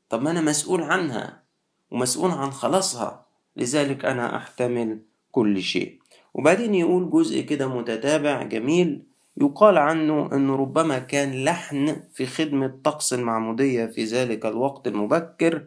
[0.09, 1.43] طب ما أنا مسؤول عنها
[1.91, 3.25] ومسؤول عن خلاصها.
[3.55, 4.99] لذلك أنا أحتمل
[5.31, 5.99] كل شيء.
[6.33, 9.03] وبعدين يقول جزء كده متتابع جميل
[9.37, 15.63] يقال عنه أنه ربما كان لحن في خدمة طقس المعمودية في ذلك الوقت المبكر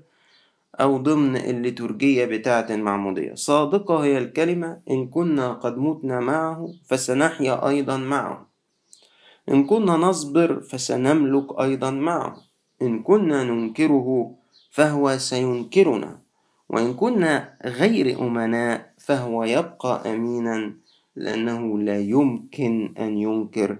[0.81, 3.35] أو ضمن الليتورجية بتاعة المعمودية.
[3.35, 8.47] صادقة هي الكلمة إن كنا قد متنا معه فسنحيا أيضا معه.
[9.49, 12.37] إن كنا نصبر فسنملك أيضا معه.
[12.83, 14.35] إن كنا ننكره
[14.71, 16.19] فهو سينكرنا.
[16.69, 20.75] وإن كنا غير أمناء فهو يبقى أمينا.
[21.17, 23.79] لأنه لا يمكن أن ينكر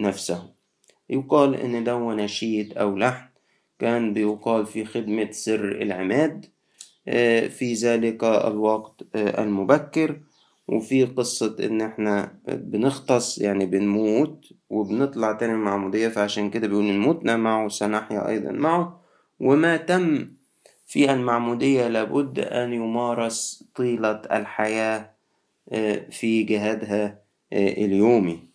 [0.00, 0.52] نفسه.
[1.10, 3.28] يقال إن ده نشيد أو لحن
[3.78, 6.46] كان بيقال في خدمة سر العماد
[7.50, 10.20] في ذلك الوقت المبكر.
[10.68, 17.36] وفي قصة إن إحنا بنختص يعني بنموت وبنطلع تاني المعمودية فعشان كده بيقول إن متنا
[17.36, 19.00] معه سنحيا أيضا معه.
[19.40, 20.28] وما تم
[20.86, 25.11] في المعمودية لابد أن يمارس طيلة الحياة
[26.10, 27.22] في جهادها
[27.52, 28.48] اليومي.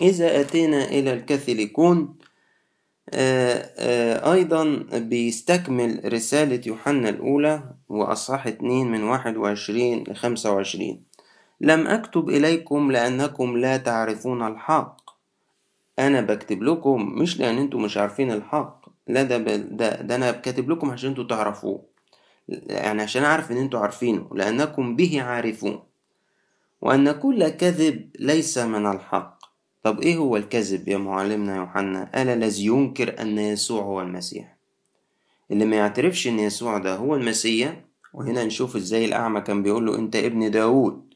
[0.00, 2.18] إذا أتينا إلى الكاثوليكون
[4.32, 11.02] أيضا بيستكمل رسالة يوحنا الأولى وأصحاح اتنين من واحد وعشرين لخمسة وعشرين.
[11.60, 14.96] لم أكتب إليكم لأنكم لا تعرفون الحق.
[15.98, 18.86] أنا بكتب لكم مش لأن أنتم مش عارفين الحق.
[19.06, 21.95] لا ده ده, ده أنا كاتب لكم عشان أنتوا تعرفوه.
[22.48, 25.82] يعني عشان أعرف إن أنتوا عارفينه لأنكم به عارفون.
[26.80, 29.38] وأن كل كذب ليس من الحق.
[29.82, 34.56] طب إيه هو الكذب يا معلمنا يوحنا؟ قال الذي ينكر أن يسوع هو المسيح؟
[35.50, 37.84] اللي ما يعترفش إن يسوع ده هو المسيح.
[38.14, 41.14] وهنا نشوف إزاي الأعمى كان بيقول له أنت ابن داود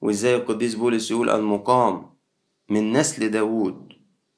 [0.00, 2.10] وإزاي القديس بولس يقول المقام
[2.68, 3.92] من نسل داود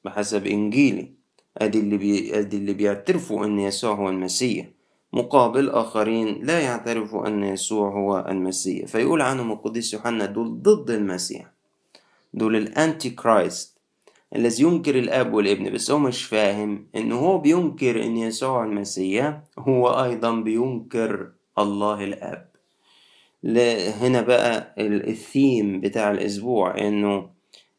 [0.05, 1.13] بحسب إنجيلي.
[1.57, 2.39] أدي اللي, بي...
[2.39, 4.67] أدي اللي بيعترفوا أن يسوع هو المسيح.
[5.13, 8.85] مقابل آخرين لا يعترفوا أن يسوع هو المسيح.
[8.85, 11.45] فيقول عنهم القديس يوحنا دول ضد المسيح.
[12.33, 13.77] دول ال antichrist
[14.35, 15.73] الذي ينكر الأب والابن.
[15.73, 22.51] بس هو مش فاهم إن هو بينكر إن يسوع المسيح هو أيضا بينكر الله الأب.
[24.01, 27.29] هنا بقى الثيم بتاع الأسبوع إنه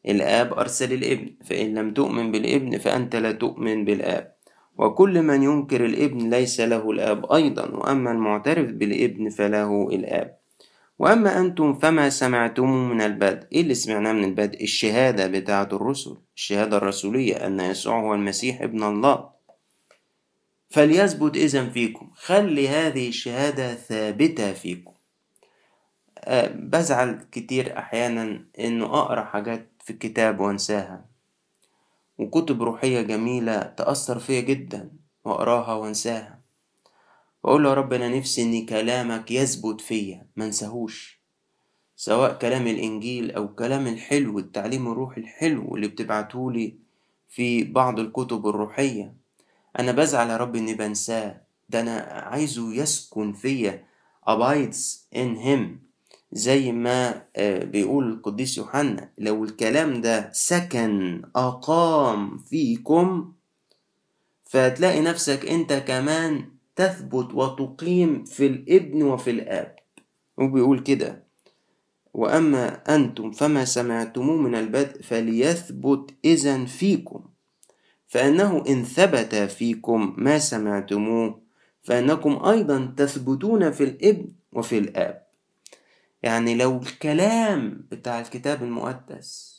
[0.07, 4.32] الآب أرسل الابن فإن لم تؤمن بالابن فأنت لا تؤمن بالآب.
[4.77, 10.37] وكل من ينكر الابن ليس له الآب أيضا وأما المعترف بالابن فله الآب.
[10.99, 13.47] وأما أنتم فما سمعتم من البدء.
[13.51, 16.17] إيه اللي سمعناه من البدء؟ الشهادة بتاعة الرسل.
[16.35, 19.29] الشهادة الرسولية أن يسوع هو المسيح ابن الله.
[20.69, 22.11] فليثبت إذا فيكم.
[22.15, 24.93] خلي هذه الشهادة ثابتة فيكم.
[26.17, 31.12] أه بزعل كتير أحيانا إنه أقرأ حاجات في الكتاب وأنساها.
[32.17, 34.91] وكتب روحية جميلة تأثر فيا جدا
[35.25, 36.39] وأقراها وأنساها.
[37.43, 41.23] وأقول يا رب أنا نفسي إن كلامك يثبت فيا منساهوش
[41.95, 46.75] سواء كلام الإنجيل أو كلام الحلو التعليم الروحي الحلو اللي بتبعتهولي
[47.29, 49.13] في بعض الكتب الروحية.
[49.79, 51.41] أنا بزعل يا رب إني بنساه.
[51.69, 51.99] ده أنا
[52.31, 53.85] عايزه يسكن فيا.
[54.29, 55.82] Abides in him.
[56.35, 57.25] زي ما
[57.63, 63.33] بيقول القديس يوحنا لو الكلام ده سكن أقام فيكم
[64.43, 69.75] فهتلاقي نفسك أنت كمان تثبت وتقيم في الابن وفي الآب.
[70.37, 71.23] وبيقول كده
[72.13, 77.23] وأما أنتم فما سمعتموه من البدء فليثبت إذا فيكم.
[78.07, 81.41] فإنه إن ثبت فيكم ما سمعتموه
[81.81, 85.22] فإنكم أيضا تثبتون في الابن وفي الآب.
[86.23, 89.53] يعني لو الكلام بتاع الكتاب المقدس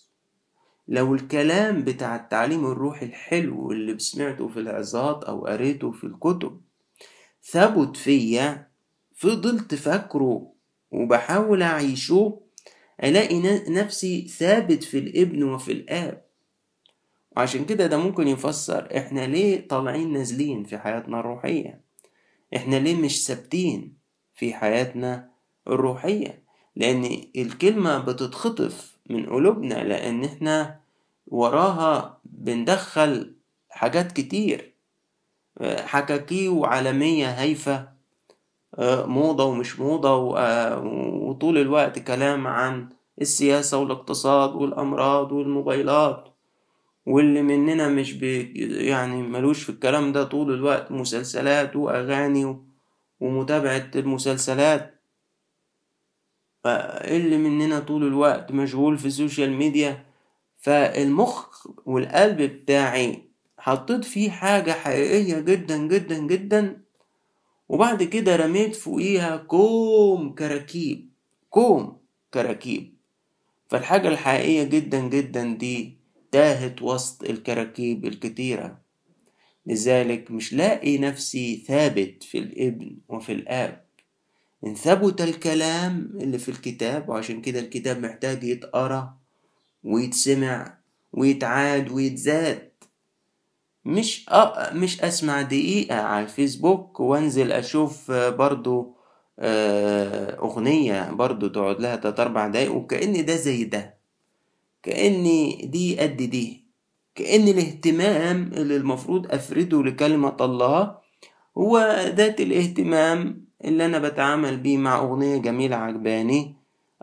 [0.89, 6.61] لو الكلام بتاع التعليم الروحي الحلو اللي سمعته في العظات أو قريته في الكتب
[7.43, 8.69] ثبت فيا
[9.15, 10.53] فضلت فاكره
[10.91, 12.41] وبحاول أعيشه
[13.05, 13.41] ألاقي
[13.71, 16.25] نفسي ثابت في الابن وفي الآب.
[17.37, 21.81] وعشان كده ده ممكن يفسر إحنا ليه طالعين نازلين في حياتنا الروحية؟
[22.57, 23.97] إحنا ليه مش ثابتين
[24.35, 25.31] في حياتنا
[25.69, 26.44] الروحية؟
[26.77, 30.81] لأن الكلمة بتتخطف من قلوبنا لأن إحنا
[31.29, 33.33] وراها بندخل
[33.71, 34.73] حاجات كتير.
[35.63, 37.89] حكاكي وعالمية هايفة
[39.07, 40.15] موضة ومش موضة
[41.29, 42.89] وطول الوقت كلام عن
[43.21, 46.29] السياسة والاقتصاد والأمراض والموبايلات
[47.07, 48.43] واللي مننا مش بي
[48.87, 52.57] يعني ملوش في الكلام ده طول الوقت مسلسلات وأغاني
[53.21, 54.94] ومتابعة المسلسلات.
[56.67, 60.05] اللي مننا طول الوقت مشغول في ال social media
[60.61, 63.23] فالمخ والقلب بتاعي
[63.59, 66.81] حطيت فيه حاجة حقيقية جدا جدا جدا.
[67.69, 71.11] وبعد كده رميت فوقيها كوم كراكيب
[71.51, 71.97] كوم
[72.35, 72.95] كراكيب.
[73.69, 75.97] فالحاجة الحقيقية جدا جدا دي
[76.33, 78.79] تاهت وسط الكراكيب الكتيرة.
[79.67, 83.84] لذلك مش لاقي نفسي ثابت في الابن وفي الآب.
[84.67, 89.15] إن ثبت الكلام اللي في الكتاب وعشان كده الكتاب محتاج يتقرأ
[89.85, 90.79] ويتسمع
[91.13, 92.71] ويتعاد ويتزاد.
[93.85, 94.75] مش أ...
[94.75, 98.97] مش أسمع دقيقة على الفيسبوك وأنزل أشوف برضو
[100.39, 103.95] أغنية برضو تقعد لها تلات أربع دقايق وكأن ده زي ده.
[104.83, 106.65] كأني دي قد دي.
[107.15, 110.99] كأن الاهتمام اللي المفروض أفرده لكلمة الله
[111.59, 111.79] هو
[112.17, 116.55] ذات الاهتمام اللي أنا بتعامل بيه مع أغنية جميلة عجباني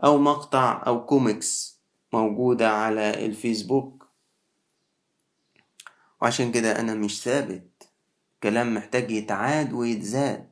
[0.04, 1.80] أو مقطع أو كوميكس
[2.12, 4.08] موجودة على الفيسبوك.
[6.22, 7.88] وعشان كده أنا مش ثابت.
[8.42, 10.48] كلام محتاج يتعاد ويتزاد.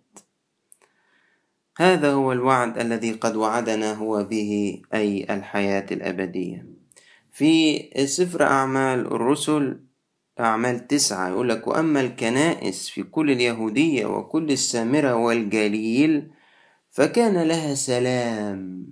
[1.76, 6.66] هذا هو الوعد الذي قد وعدنا هو به أي الحياة الأبدية.
[7.32, 9.80] في سفر أعمال الرسل
[10.40, 11.28] أعمال تسعة.
[11.28, 16.30] يقول لك وأما الكنائس في كل اليهودية وكل السامرة والجليل
[16.90, 18.86] فكان لها سلام.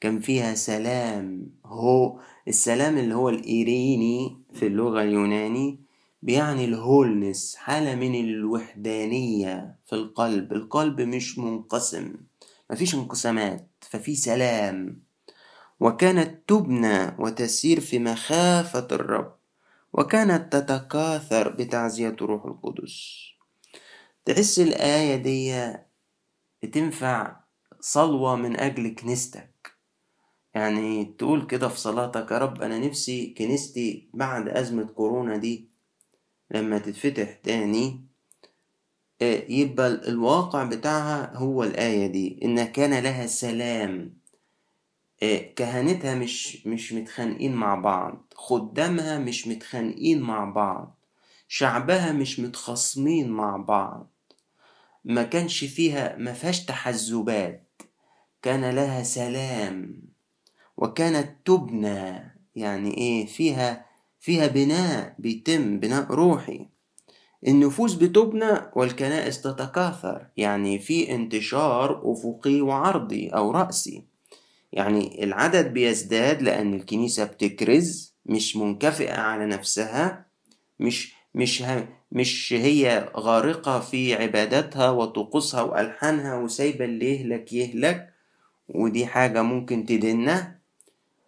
[0.00, 1.46] كان فيها سلام.
[1.66, 5.80] هو السلام اللي هو الإيريني في اللغة اليوناني
[6.22, 10.52] بيعني الهولنس حالة من الوحدانية في القلب.
[10.52, 12.14] القلب مش منقسم
[12.70, 15.02] مفيش انقسامات ففي سلام.
[15.80, 19.41] وكانت تبنى وتسير في مخافة الرب.
[19.92, 23.22] وكانت تتكاثر بتعزية روح القدس.
[24.24, 25.72] تحس الآية دي
[26.62, 27.40] بتنفع
[27.80, 29.72] صلوة من أجل كنيستك.
[30.54, 35.70] يعني تقول كده في صلاتك يا رب أنا نفسي كنيستي بعد أزمة كورونا دي
[36.50, 38.06] لما تتفتح تاني.
[39.48, 44.21] يبقى الواقع بتاعها هو الآية دي إن كان لها سلام.
[45.56, 51.02] كهنتها مش مش متخانقين مع بعض خدامها مش متخانقين مع بعض
[51.54, 54.10] شعبها مش متخاصمين مع بعض.
[55.04, 57.82] ما كانش فيها ما فيهاش تحزبات.
[58.42, 60.02] كان لها سلام.
[60.76, 63.86] وكانت تبنى يعني إيه فيها
[64.20, 66.68] فيها بناء بيتم بناء روحي.
[67.46, 74.11] النفوس بتبنى والكنائس تتكاثر يعني في انتشار أفقي وعرضي أو رأسي.
[74.72, 80.26] يعني العدد بيزداد لأن الكنيسة بتكرز مش منكفئة على نفسها
[80.80, 81.64] مش مش
[82.12, 88.12] مش هي غارقة في عباداتها وطقوسها وألحانها وسايبة اللي يهلك يهلك
[88.68, 90.58] ودي حاجة ممكن تدنا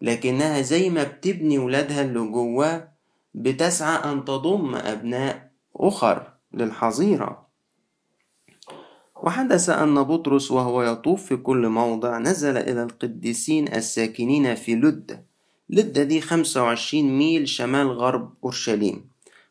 [0.03, 2.89] لكنها زي ما بتبني ولادها اللي جواه
[3.35, 7.44] بتسعى أن تضم أبناء أخر للحظيرة.
[9.25, 15.25] وحدث أن بطرس وهو يطوف في كل موضع نزل إلى القديسين الساكنين في لدة
[15.71, 19.09] لدة دي خمسة وعشرين ميل شمال غرب أورشليم.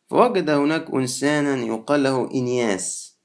[0.10, 3.18] فوجد هناك إنسانا يقال له إنياس.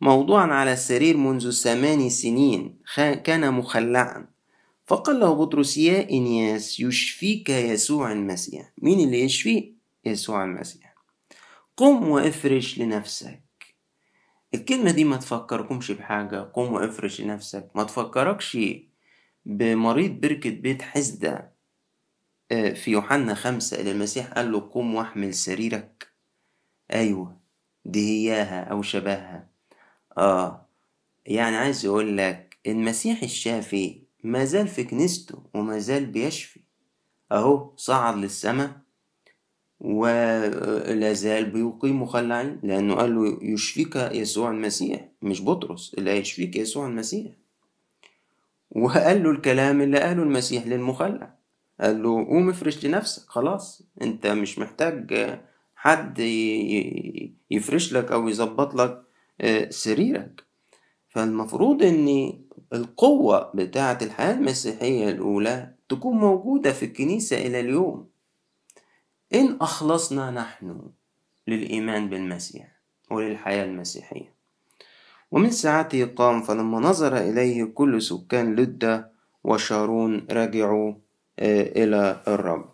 [0.00, 4.26] موضوعا على السرير منذ ثمان سنين كان مخلعا.
[4.86, 8.72] فقال له بطرس يا إنياس يشفيك يسوع المسيح.
[8.82, 9.72] مين اللي يشفي؟
[10.04, 10.94] يسوع المسيح.
[11.76, 13.45] قم وإفرش لنفسك.
[14.56, 18.58] الكلمة دي ما تفكركمش بحاجة قم وافرش لنفسك ما تفكركش
[19.46, 21.56] بمريض بركة بيت حزدة
[22.52, 26.08] آه، في يوحنا خمسة اللي المسيح قال له قم واحمل سريرك.
[26.92, 27.40] أيوة
[27.84, 28.00] دي
[28.30, 29.50] هياها أو شبهها.
[30.18, 30.68] آه
[31.26, 36.60] يعني عايز يقول لك المسيح الشافي ما زال في كنيسته وما زال بيشفي.
[37.32, 38.80] أهو صعد للسماء
[39.80, 46.86] ولا زال بيقيم مخلعين لأنه قال له يشفيك يسوع المسيح مش بطرس اللي هيشفيك يسوع
[46.86, 47.32] المسيح.
[48.70, 51.34] وقال له الكلام اللي قاله المسيح للمخلع.
[51.80, 55.38] قال له قوم افرش لنفسك خلاص أنت مش محتاج
[55.76, 56.18] حد
[57.50, 59.02] يفرش لك أو يظبط لك
[59.40, 60.44] آه، سريرك.
[61.08, 62.32] فالمفروض إن
[62.72, 68.08] القوة بتاعة الحياة المسيحية الأولى تكون موجودة في الكنيسة إلى اليوم.
[69.34, 70.80] إن أخلصنا نحن
[71.48, 72.68] للإيمان بالمسيح
[73.10, 74.34] وللحياة المسيحية.
[75.30, 79.12] ومن ساعته قام فلما نظر إليه كل سكان لدة
[79.44, 80.94] وشارون رجعوا
[81.38, 82.68] آه، إلى الرب.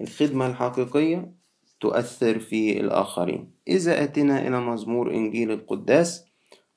[0.00, 1.32] الخدمة الحقيقية
[1.80, 3.50] تؤثر في الآخرين.
[3.68, 6.24] إذا أتينا إلى مزمور إنجيل القداس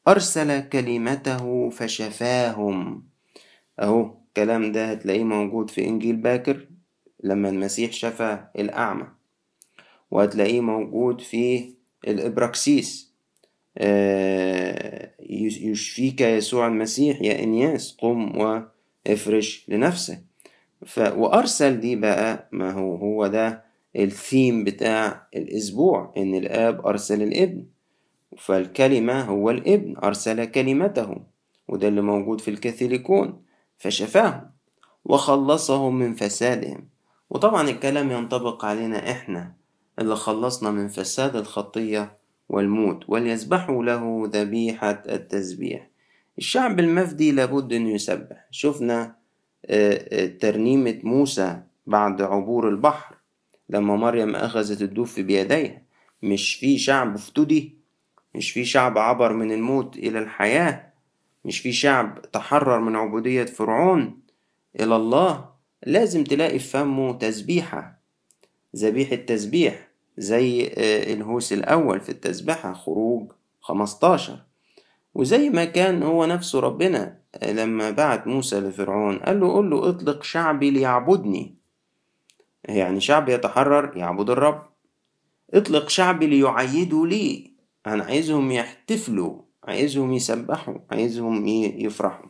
[0.07, 3.03] أرسل كلمته فشفاهم.
[3.79, 6.67] أهو الكلام ده هتلاقيه موجود في إنجيل باكر.
[7.23, 9.07] لما المسيح شفى الأعمى
[10.11, 11.73] وهتلاقيه موجود في
[12.07, 13.11] الإبراكسيس.
[13.77, 20.23] آه، يشفيك يسوع المسيح يا إنياس قم وافرش لنفسك.
[20.85, 20.99] ف...
[20.99, 23.63] وأرسل دي بقى ما هو هو ده
[23.95, 27.65] الثيم بتاع الأسبوع إن الآب أرسل الابن.
[28.37, 31.15] فالكلمة هو الابن أرسل كلمته.
[31.67, 33.41] وده اللي موجود في الكاثوليكون
[33.77, 34.51] فشفاهم
[35.05, 36.87] وخلصهم من فسادهم.
[37.29, 39.53] وطبعا الكلام ينطبق علينا إحنا
[39.99, 42.17] اللي خلصنا من فساد الخطية
[42.49, 45.89] والموت وليسبحوا له ذبيحة التسبيح.
[46.37, 48.47] الشعب المفدي لابد أنه يسبح.
[48.51, 49.15] شفنا
[49.65, 53.15] آه، آه، ترنيمة موسى بعد عبور البحر
[53.69, 55.81] لما مريم أخذت الدف بيديها.
[56.23, 57.77] مش في شعب افتدي
[58.35, 60.93] مش في شعب عبر من الموت إلى الحياة
[61.45, 64.19] مش في شعب تحرر من عبودية فرعون
[64.79, 65.54] إلى الله.
[65.85, 68.01] لازم تلاقي في فمه تسبيحة.
[68.75, 73.31] ذبيحة تسبيح زي آه، الهوس الأول في التسبيحة خروج
[73.61, 74.39] خمستاشر.
[75.15, 79.89] وزي ما كان هو نفسه ربنا آه، لما بعت موسى لفرعون قال له قل له
[79.89, 81.55] اطلق شعبي ليعبدني.
[82.63, 84.63] يعني شعب يتحرر يعبد الرب.
[85.53, 87.51] اطلق شعبي ليعيدوا لي.
[87.87, 92.29] أنا عايزهم يحتفلوا عايزهم يسبحوا عايزهم يفرحوا.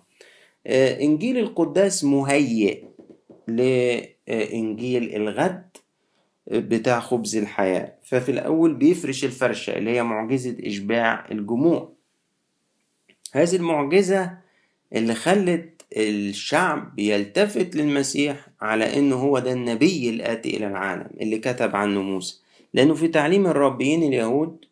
[0.68, 2.95] آه، إنجيل القداس مهيئ.
[3.48, 5.78] لإنجيل الغد
[6.48, 7.94] بتاع خبز الحياة.
[8.04, 11.92] ففي الأول بيفرش الفرشة اللي هي معجزة إشباع الجموع.
[13.34, 14.38] هذه المعجزة
[14.94, 21.76] اللي خلت الشعب يلتفت للمسيح على إنه هو ده النبي الآتي إلى العالم اللي كتب
[21.76, 22.42] عنه موسى.
[22.74, 24.66] لأنه في تعليم الربيين اليهود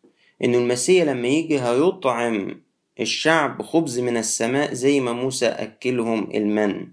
[0.44, 2.60] إنه المسيح لما يجي هيطعم
[3.00, 6.86] الشعب خبز من السماء زي ما موسى أكلهم المن.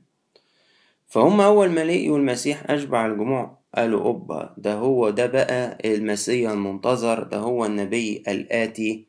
[1.12, 7.24] فهم أول ما لقيوا المسيح أشبع الجموع قالوا أوبا ده هو ده بقى المسيح المنتظر
[7.24, 9.06] ده هو النبي الآتي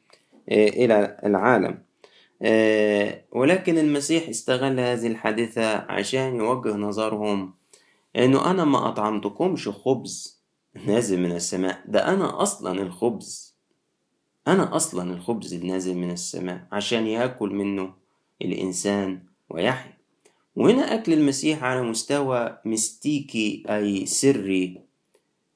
[0.48, 1.78] آه، إلى العالم.
[2.42, 7.54] آه، ولكن المسيح استغل هذه الحادثة عشان يوجه نظرهم
[8.16, 10.42] إنه أنا ما أطعمتكمش خبز
[10.86, 13.56] نازل من السماء ده أنا أصلا الخبز.
[14.48, 17.94] أنا أصلا الخبز النازل من السماء عشان يأكل منه
[18.42, 20.01] الإنسان ويحيا.
[20.56, 24.80] وهنا أكل المسيح على مستوى مستيكي أي سري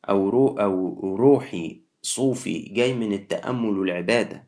[0.09, 4.45] أو رو أو روحي صوفي جاي من التأمل والعبادة.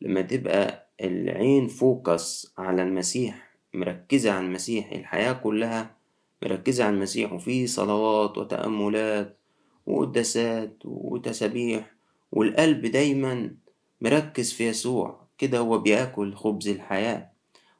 [0.00, 5.96] لما تبقى العين focus على المسيح مركزة على المسيح الحياة كلها
[6.42, 9.38] مركزة على المسيح وفي صلوات وتأملات
[9.86, 11.90] وقداسات وتسابيح
[12.32, 13.54] والقلب دايما
[14.00, 15.24] مركز في يسوع.
[15.38, 17.30] كده هو بيأكل خبز الحياة.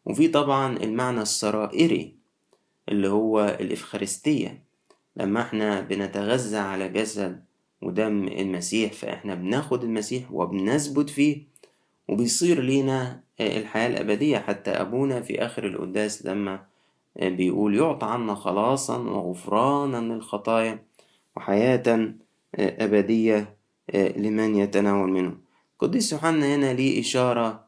[0.07, 2.15] وفي طبعا المعنى السرائري
[2.89, 4.63] اللي هو الإفخارستية.
[5.17, 7.45] لما إحنا بنتغذى على جسد
[7.83, 11.43] ودم المسيح فإحنا بناخد المسيح وبنثبت فيه
[12.09, 14.39] وبيصير لينا الحياة الأبدية.
[14.39, 16.65] حتى أبونا في آخر القداس لما
[17.23, 20.83] بيقول يعطى عنا خلاصا وغفرانا للخطايا
[21.37, 22.15] وحياة
[22.55, 23.57] أبدية
[23.95, 25.35] لمن يتناول منه.
[25.79, 27.64] قديس يوحنا هنا ليه إشارة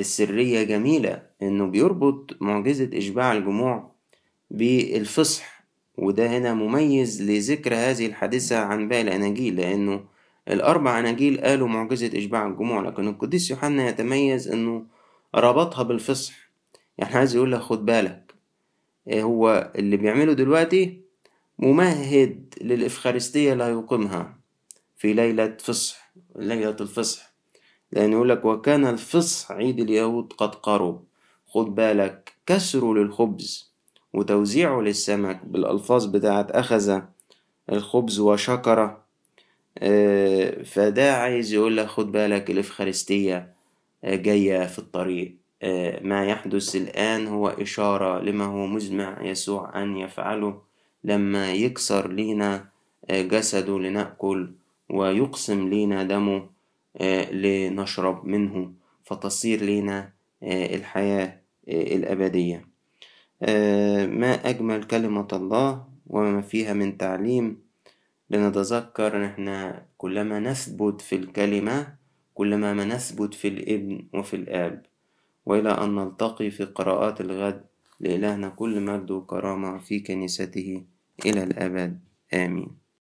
[0.00, 3.90] سرية جميلة إنه بيربط معجزة إشباع الجموع
[4.50, 5.64] بالفصح
[5.98, 10.04] وده هنا مميز لذكر هذه الحادثة عن باقي الأناجيل لأنه
[10.48, 14.86] الأربع أناجيل قالوا معجزة إشباع الجموع لكن القديس يوحنا يتميز إنه
[15.34, 16.34] ربطها بالفصح.
[16.98, 18.34] يعني عايز يقول خد بالك
[19.12, 21.00] هو اللي بيعمله دلوقتي؟
[21.58, 24.38] ممهد للإفخارستية اللي هيقيمها
[24.96, 27.33] في ليلة فصح ليلة الفصح.
[27.92, 31.04] لأن يقول لك وكان الفصح عيد اليهود قد قرب
[31.48, 33.72] خد بالك كسره للخبز
[34.12, 37.00] وتوزيعه للسمك بالألفاظ بتاعت أخذ
[37.72, 38.96] الخبز وشكر.
[40.64, 43.54] فده عايز يقول لك خد بالك الإفخارستية
[44.04, 45.34] جاية في الطريق.
[46.02, 50.60] ما يحدث الآن هو إشارة لما هو مزمع يسوع أن يفعله
[51.04, 52.68] لما يكسر لينا
[53.10, 54.50] جسده لنأكل
[54.90, 56.53] ويقسم لينا دمه.
[57.32, 58.72] لنشرب منه
[59.04, 62.68] فتصير لنا الحياة الأبدية.
[64.06, 67.64] ما أجمل كلمة الله وما فيها من تعليم.
[68.30, 71.94] لنتذكر إن إحنا كلما نثبت في الكلمة
[72.34, 74.86] كلما ما نثبت في الإبن وفي الآب.
[75.46, 77.64] وإلى أن نلتقي في قراءات الغد
[78.00, 80.84] لإلهنا كل مجد وكرامة في كنيسته
[81.26, 82.00] إلى الأبد.
[82.34, 82.83] آمين.